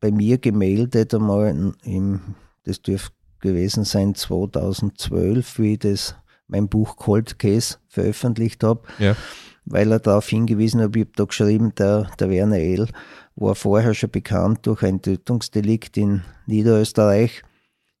bei 0.00 0.10
mir 0.10 0.38
gemeldet, 0.38 1.14
einmal 1.14 1.74
im, 1.82 2.34
das 2.64 2.82
dürfte 2.82 3.14
gewesen 3.40 3.84
sein 3.84 4.14
2012, 4.14 5.58
wie 5.58 5.78
das 5.78 6.16
mein 6.48 6.68
Buch 6.68 6.96
Cold 6.96 7.38
Case 7.38 7.76
veröffentlicht 7.88 8.64
habe, 8.64 8.82
ja. 8.98 9.16
weil 9.64 9.92
er 9.92 10.00
darauf 10.00 10.28
hingewiesen 10.28 10.80
hat, 10.80 10.96
ich 10.96 11.02
habe 11.02 11.12
da 11.14 11.24
geschrieben, 11.24 11.74
der, 11.76 12.10
der 12.18 12.30
Werner 12.30 12.58
L. 12.58 12.88
war 13.36 13.54
vorher 13.54 13.94
schon 13.94 14.10
bekannt 14.10 14.66
durch 14.66 14.82
ein 14.82 15.00
Tötungsdelikt 15.00 15.96
in 15.96 16.22
Niederösterreich 16.46 17.42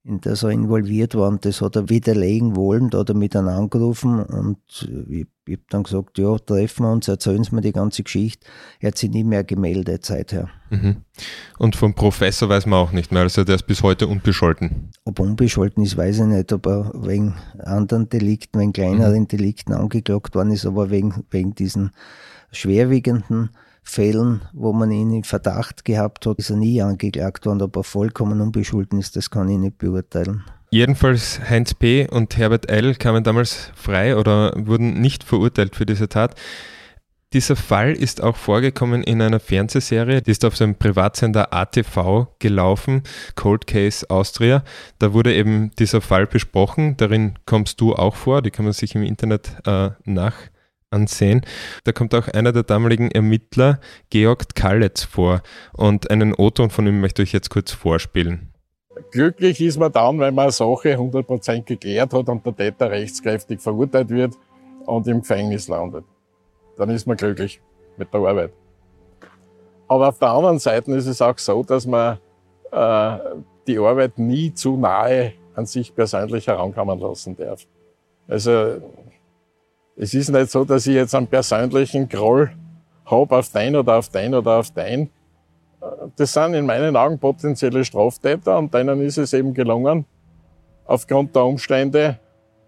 in 0.08 0.20
das 0.22 0.42
er 0.42 0.50
involviert 0.50 1.14
war 1.14 1.28
und 1.28 1.44
das 1.44 1.60
hat 1.60 1.76
er 1.76 1.90
widerlegen 1.90 2.56
wollen. 2.56 2.88
Da 2.88 3.00
hat 3.00 3.10
er 3.10 3.14
mich 3.14 3.30
dann 3.30 3.46
angerufen 3.46 4.22
und 4.22 4.58
ich, 5.10 5.26
ich 5.46 5.52
habe 5.52 5.64
dann 5.68 5.82
gesagt, 5.82 6.16
ja, 6.16 6.36
treffen 6.38 6.84
wir 6.84 6.92
uns, 6.92 7.08
erzählen 7.08 7.44
Sie 7.44 7.54
mir 7.54 7.60
die 7.60 7.72
ganze 7.72 8.02
Geschichte. 8.02 8.46
Er 8.80 8.88
hat 8.88 8.98
sich 8.98 9.10
nie 9.10 9.22
mehr 9.22 9.44
gemeldet 9.44 10.06
seither. 10.06 10.48
Mhm. 10.70 10.96
Und 11.58 11.76
vom 11.76 11.94
Professor 11.94 12.48
weiß 12.48 12.64
man 12.64 12.78
auch 12.78 12.92
nicht 12.92 13.12
mehr, 13.12 13.22
also 13.22 13.44
der 13.44 13.56
ist 13.56 13.66
bis 13.66 13.82
heute 13.82 14.06
unbescholten. 14.06 14.90
Ob 15.04 15.20
unbescholten 15.20 15.82
ist, 15.82 15.98
weiß 15.98 16.20
ich 16.20 16.26
nicht, 16.26 16.52
ob 16.54 16.66
er 16.66 16.90
wegen 16.94 17.34
anderen 17.58 18.08
Delikten, 18.08 18.60
wegen 18.60 18.72
kleineren 18.72 19.20
mhm. 19.20 19.28
Delikten 19.28 19.74
angeklagt 19.74 20.34
worden 20.34 20.52
ist, 20.52 20.64
aber 20.64 20.88
wegen, 20.88 21.24
wegen 21.30 21.54
diesen 21.54 21.90
schwerwiegenden 22.50 23.50
Fällen, 23.88 24.42
wo 24.52 24.72
man 24.72 24.90
ihn 24.90 25.12
in 25.12 25.24
Verdacht 25.24 25.84
gehabt 25.84 26.26
hat, 26.26 26.38
ist 26.38 26.50
er 26.50 26.56
nie 26.56 26.82
angeklagt 26.82 27.46
worden, 27.46 27.62
ob 27.62 27.76
er 27.76 27.84
vollkommen 27.84 28.40
unbeschulden 28.40 28.98
ist, 28.98 29.16
das 29.16 29.30
kann 29.30 29.48
ich 29.48 29.58
nicht 29.58 29.78
beurteilen. 29.78 30.44
Jedenfalls 30.70 31.40
Heinz 31.48 31.72
P. 31.72 32.06
und 32.06 32.36
Herbert 32.36 32.70
L. 32.70 32.94
kamen 32.94 33.24
damals 33.24 33.72
frei 33.74 34.16
oder 34.16 34.52
wurden 34.56 35.00
nicht 35.00 35.24
verurteilt 35.24 35.74
für 35.74 35.86
diese 35.86 36.08
Tat. 36.08 36.34
Dieser 37.32 37.56
Fall 37.56 37.92
ist 37.92 38.22
auch 38.22 38.36
vorgekommen 38.36 39.02
in 39.02 39.20
einer 39.20 39.40
Fernsehserie, 39.40 40.20
die 40.20 40.30
ist 40.30 40.44
auf 40.44 40.54
dem 40.56 40.74
Privatsender 40.74 41.52
ATV 41.52 42.28
gelaufen, 42.38 43.02
Cold 43.34 43.66
Case 43.66 44.08
Austria. 44.10 44.62
Da 44.98 45.14
wurde 45.14 45.34
eben 45.34 45.70
dieser 45.78 46.02
Fall 46.02 46.26
besprochen, 46.26 46.96
darin 46.98 47.38
kommst 47.46 47.80
du 47.80 47.94
auch 47.94 48.16
vor, 48.16 48.42
die 48.42 48.50
kann 48.50 48.64
man 48.64 48.72
sich 48.72 48.94
im 48.94 49.02
Internet 49.02 49.56
äh, 49.66 49.90
nach 50.04 50.34
ansehen. 50.90 51.42
Da 51.84 51.92
kommt 51.92 52.14
auch 52.14 52.28
einer 52.28 52.52
der 52.52 52.62
damaligen 52.62 53.10
Ermittler, 53.10 53.80
Georg 54.10 54.54
Kalletz, 54.54 55.04
vor. 55.04 55.42
Und 55.72 56.10
einen 56.10 56.34
O-Ton 56.34 56.70
von 56.70 56.86
ihm 56.86 57.00
möchte 57.00 57.22
ich 57.22 57.32
jetzt 57.32 57.50
kurz 57.50 57.72
vorspielen. 57.72 58.52
Glücklich 59.12 59.60
ist 59.60 59.78
man 59.78 59.92
dann, 59.92 60.18
wenn 60.18 60.34
man 60.34 60.44
eine 60.44 60.52
Sache 60.52 60.96
100% 60.96 61.62
geklärt 61.62 62.12
hat 62.12 62.28
und 62.28 62.44
der 62.44 62.56
Täter 62.56 62.90
rechtskräftig 62.90 63.60
verurteilt 63.60 64.10
wird 64.10 64.34
und 64.86 65.06
im 65.06 65.20
Gefängnis 65.20 65.68
landet. 65.68 66.04
Dann 66.76 66.90
ist 66.90 67.06
man 67.06 67.16
glücklich 67.16 67.60
mit 67.96 68.12
der 68.12 68.20
Arbeit. 68.20 68.52
Aber 69.86 70.08
auf 70.08 70.18
der 70.18 70.30
anderen 70.30 70.58
Seite 70.58 70.92
ist 70.92 71.06
es 71.06 71.22
auch 71.22 71.38
so, 71.38 71.62
dass 71.62 71.86
man 71.86 72.18
äh, 72.70 73.18
die 73.66 73.78
Arbeit 73.78 74.18
nie 74.18 74.52
zu 74.52 74.76
nahe 74.76 75.32
an 75.54 75.66
sich 75.66 75.94
persönlich 75.94 76.46
herankommen 76.46 76.98
lassen 76.98 77.36
darf. 77.36 77.66
Also 78.26 78.80
es 79.98 80.14
ist 80.14 80.30
nicht 80.30 80.50
so, 80.50 80.64
dass 80.64 80.86
ich 80.86 80.94
jetzt 80.94 81.14
einen 81.14 81.26
persönlichen 81.26 82.08
Groll 82.08 82.50
habe 83.04 83.36
auf 83.36 83.50
dein 83.50 83.74
oder 83.74 83.96
auf 83.96 84.08
dein 84.08 84.34
oder 84.34 84.58
auf 84.58 84.70
dein. 84.70 85.10
Das 86.16 86.32
sind 86.32 86.54
in 86.54 86.66
meinen 86.66 86.96
Augen 86.96 87.18
potenzielle 87.18 87.84
Straftäter 87.84 88.58
und 88.58 88.72
denen 88.72 89.00
ist 89.00 89.18
es 89.18 89.32
eben 89.32 89.54
gelungen, 89.54 90.04
aufgrund 90.86 91.34
der 91.34 91.44
Umstände 91.44 92.18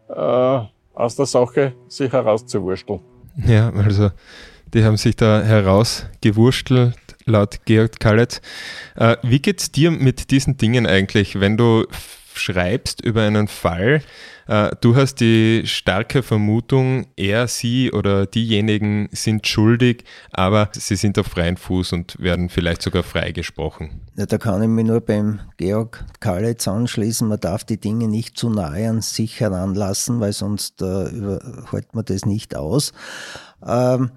äh, 0.08 0.60
aus 0.94 1.16
der 1.16 1.26
Sache 1.26 1.72
sich 1.88 2.12
herauszuwursteln. 2.12 3.00
Ja, 3.46 3.70
also 3.70 4.10
die 4.74 4.84
haben 4.84 4.96
sich 4.96 5.16
da 5.16 5.42
herausgewurstelt, 5.42 6.96
laut 7.26 7.64
Georg 7.64 7.98
Kallet. 8.00 8.40
Äh, 8.96 9.16
wie 9.22 9.40
geht's 9.40 9.70
dir 9.70 9.90
mit 9.90 10.30
diesen 10.30 10.56
Dingen 10.56 10.86
eigentlich, 10.86 11.40
wenn 11.40 11.56
du 11.56 11.86
schreibst 12.40 13.00
über 13.04 13.22
einen 13.22 13.48
Fall? 13.48 14.02
Äh, 14.46 14.70
du 14.80 14.96
hast 14.96 15.20
die 15.20 15.62
starke 15.64 16.24
Vermutung, 16.24 17.06
er, 17.16 17.46
sie 17.46 17.92
oder 17.92 18.26
diejenigen 18.26 19.08
sind 19.12 19.46
schuldig, 19.46 20.04
aber 20.32 20.70
sie 20.72 20.96
sind 20.96 21.18
auf 21.18 21.28
freien 21.28 21.56
Fuß 21.56 21.92
und 21.92 22.20
werden 22.20 22.48
vielleicht 22.48 22.82
sogar 22.82 23.04
freigesprochen. 23.04 24.00
Ja, 24.16 24.26
da 24.26 24.38
kann 24.38 24.62
ich 24.62 24.68
mich 24.68 24.86
nur 24.86 25.00
beim 25.00 25.40
Georg 25.56 26.04
Kalitz 26.18 26.66
anschließen. 26.66 27.28
Man 27.28 27.38
darf 27.38 27.62
die 27.62 27.80
Dinge 27.80 28.08
nicht 28.08 28.36
zu 28.36 28.50
nahe 28.50 28.88
an 28.88 29.02
sich 29.02 29.38
heranlassen, 29.38 30.18
weil 30.18 30.32
sonst 30.32 30.82
äh, 30.82 31.38
hält 31.70 31.94
man 31.94 32.04
das 32.04 32.26
nicht 32.26 32.56
aus. 32.56 32.92
Ähm, 33.64 34.10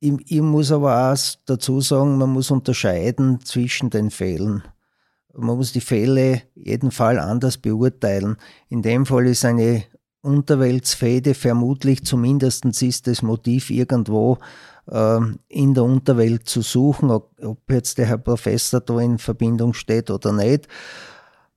ich, 0.00 0.14
ich 0.26 0.40
muss 0.40 0.72
aber 0.72 1.12
auch 1.12 1.18
dazu 1.44 1.82
sagen, 1.82 2.16
man 2.16 2.30
muss 2.30 2.50
unterscheiden 2.50 3.40
zwischen 3.44 3.90
den 3.90 4.10
Fällen. 4.10 4.62
Man 5.36 5.56
muss 5.56 5.72
die 5.72 5.80
Fälle 5.80 6.42
jeden 6.54 6.90
Fall 6.90 7.18
anders 7.18 7.58
beurteilen. 7.58 8.36
In 8.68 8.82
dem 8.82 9.06
Fall 9.06 9.26
ist 9.26 9.44
eine 9.44 9.84
Unterweltsfehde 10.22 11.34
vermutlich 11.34 12.04
zumindest 12.04 12.64
ist 12.82 13.06
das 13.06 13.22
Motiv 13.22 13.70
irgendwo 13.70 14.38
äh, 14.90 15.18
in 15.48 15.74
der 15.74 15.84
Unterwelt 15.84 16.46
zu 16.46 16.60
suchen, 16.60 17.10
ob, 17.10 17.32
ob, 17.42 17.58
jetzt 17.70 17.96
der 17.96 18.06
Herr 18.06 18.18
Professor 18.18 18.80
da 18.80 18.98
in 19.00 19.18
Verbindung 19.18 19.72
steht 19.72 20.10
oder 20.10 20.32
nicht. 20.32 20.68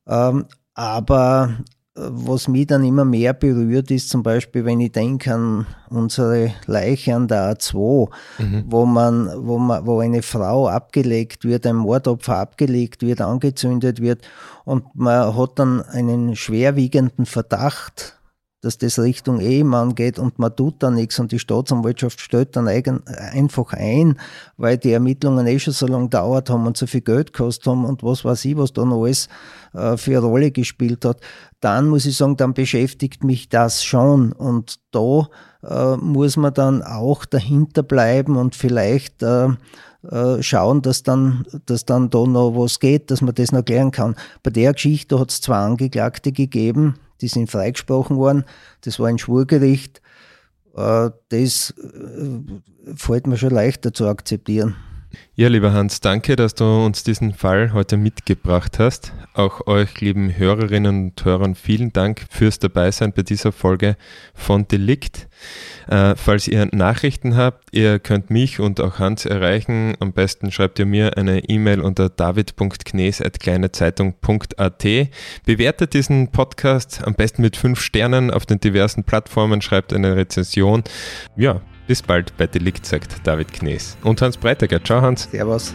Ähm, 0.07 0.45
aber 0.73 1.57
was 1.95 2.47
mich 2.47 2.65
dann 2.67 2.83
immer 2.83 3.05
mehr 3.05 3.33
berührt, 3.33 3.91
ist 3.91 4.09
zum 4.09 4.23
Beispiel, 4.23 4.65
wenn 4.65 4.79
ich 4.79 4.91
denke 4.91 5.33
an 5.33 5.67
unsere 5.89 6.53
Leiche 6.65 7.15
an 7.15 7.27
der 7.27 7.55
A2, 7.55 8.09
mhm. 8.39 8.63
wo 8.67 8.85
man, 8.85 9.29
wo 9.45 9.59
man, 9.59 9.85
wo 9.85 9.99
eine 9.99 10.23
Frau 10.23 10.67
abgelegt 10.67 11.45
wird, 11.45 11.67
ein 11.67 11.75
Mordopfer 11.75 12.37
abgelegt 12.37 13.03
wird, 13.03 13.21
angezündet 13.21 14.01
wird 14.01 14.27
und 14.65 14.83
man 14.95 15.37
hat 15.37 15.59
dann 15.59 15.83
einen 15.83 16.35
schwerwiegenden 16.35 17.27
Verdacht, 17.27 18.17
dass 18.63 18.77
das 18.77 18.97
Richtung 18.97 19.41
Ehemann 19.41 19.93
geht 19.93 20.17
und 20.17 20.39
man 20.39 20.55
tut 20.55 20.75
da 20.79 20.89
nichts 20.89 21.19
und 21.19 21.33
die 21.33 21.39
Staatsanwaltschaft 21.39 22.21
stellt 22.21 22.55
dann 22.55 22.69
eigen, 22.69 23.05
einfach 23.07 23.73
ein, 23.73 24.17
weil 24.55 24.77
die 24.77 24.93
Ermittlungen 24.93 25.45
eh 25.47 25.59
schon 25.59 25.73
so 25.73 25.85
lange 25.85 26.07
dauert 26.07 26.49
haben 26.49 26.65
und 26.65 26.77
so 26.77 26.87
viel 26.87 27.01
Geld 27.01 27.33
gekostet 27.33 27.67
haben 27.67 27.83
und 27.83 28.03
was 28.03 28.23
weiß 28.23 28.45
ich, 28.45 28.55
was 28.55 28.71
da 28.71 28.85
noch 28.85 29.03
alles 29.03 29.27
äh, 29.73 29.97
für 29.97 30.17
eine 30.17 30.25
Rolle 30.25 30.51
gespielt 30.51 31.03
hat, 31.03 31.19
dann 31.59 31.89
muss 31.89 32.05
ich 32.05 32.15
sagen, 32.15 32.37
dann 32.37 32.53
beschäftigt 32.53 33.25
mich 33.25 33.49
das 33.49 33.83
schon 33.83 34.31
und 34.31 34.79
da 34.91 35.27
äh, 35.63 35.97
muss 35.97 36.37
man 36.37 36.53
dann 36.53 36.81
auch 36.83 37.25
dahinter 37.25 37.83
bleiben 37.83 38.37
und 38.37 38.55
vielleicht 38.55 39.23
äh, 39.23 39.49
äh 40.09 40.41
schauen, 40.41 40.81
dass 40.81 41.03
dann, 41.03 41.45
dass 41.65 41.85
dann 41.85 42.09
da 42.09 42.25
noch 42.25 42.51
was 42.55 42.79
geht, 42.79 43.11
dass 43.11 43.21
man 43.21 43.35
das 43.35 43.51
noch 43.51 43.65
klären 43.65 43.91
kann. 43.91 44.15
Bei 44.41 44.51
der 44.51 44.71
Geschichte 44.71 45.19
hat 45.19 45.31
es 45.31 45.41
zwei 45.41 45.57
Angeklagte 45.57 46.31
gegeben, 46.31 46.95
die 47.21 47.27
sind 47.27 47.49
freigesprochen 47.49 48.17
worden. 48.17 48.45
Das 48.81 48.99
war 48.99 49.07
ein 49.07 49.17
Schwurgericht. 49.17 50.01
Äh, 50.75 51.11
das 51.29 51.71
äh, 51.71 52.93
fällt 52.95 53.27
mir 53.27 53.37
schon 53.37 53.51
leichter 53.51 53.93
zu 53.93 54.07
akzeptieren. 54.07 54.75
Ja, 55.35 55.47
lieber 55.47 55.73
Hans, 55.73 55.99
danke, 55.99 56.35
dass 56.35 56.53
du 56.53 56.63
uns 56.63 57.03
diesen 57.03 57.33
Fall 57.33 57.73
heute 57.73 57.97
mitgebracht 57.97 58.77
hast. 58.77 59.13
Auch 59.33 59.65
euch, 59.65 59.99
lieben 59.99 60.37
Hörerinnen 60.37 61.05
und 61.05 61.25
Hörern, 61.25 61.55
vielen 61.55 61.91
Dank 61.91 62.23
fürs 62.29 62.59
Dabeisein 62.59 63.13
bei 63.13 63.23
dieser 63.23 63.51
Folge 63.51 63.97
von 64.35 64.67
Delikt. 64.67 65.27
Äh, 65.87 66.13
falls 66.15 66.47
ihr 66.47 66.67
Nachrichten 66.71 67.35
habt, 67.35 67.69
ihr 67.71 67.97
könnt 67.97 68.29
mich 68.29 68.59
und 68.59 68.79
auch 68.79 68.99
Hans 68.99 69.25
erreichen. 69.25 69.95
Am 69.99 70.13
besten 70.13 70.51
schreibt 70.51 70.77
ihr 70.77 70.85
mir 70.85 71.17
eine 71.17 71.49
E-Mail 71.49 71.81
unter 71.81 72.09
david.knes.kleinezeitung.at. 72.09 74.83
Bewertet 75.45 75.95
diesen 75.95 76.31
Podcast 76.31 77.01
am 77.03 77.15
besten 77.15 77.41
mit 77.41 77.57
fünf 77.57 77.81
Sternen 77.81 78.29
auf 78.29 78.45
den 78.45 78.59
diversen 78.59 79.03
Plattformen, 79.03 79.63
schreibt 79.63 79.93
eine 79.93 80.15
Rezension. 80.15 80.83
Ja, 81.35 81.59
bis 81.87 82.01
bald 82.01 82.35
bei 82.37 82.47
Delikt, 82.47 82.85
sagt 82.85 83.25
David 83.25 83.53
Knes. 83.53 83.97
Und 84.03 84.21
Hans 84.21 84.37
Breiteger. 84.37 84.83
Ciao, 84.83 85.01
Hans. 85.01 85.29
Servus. 85.31 85.73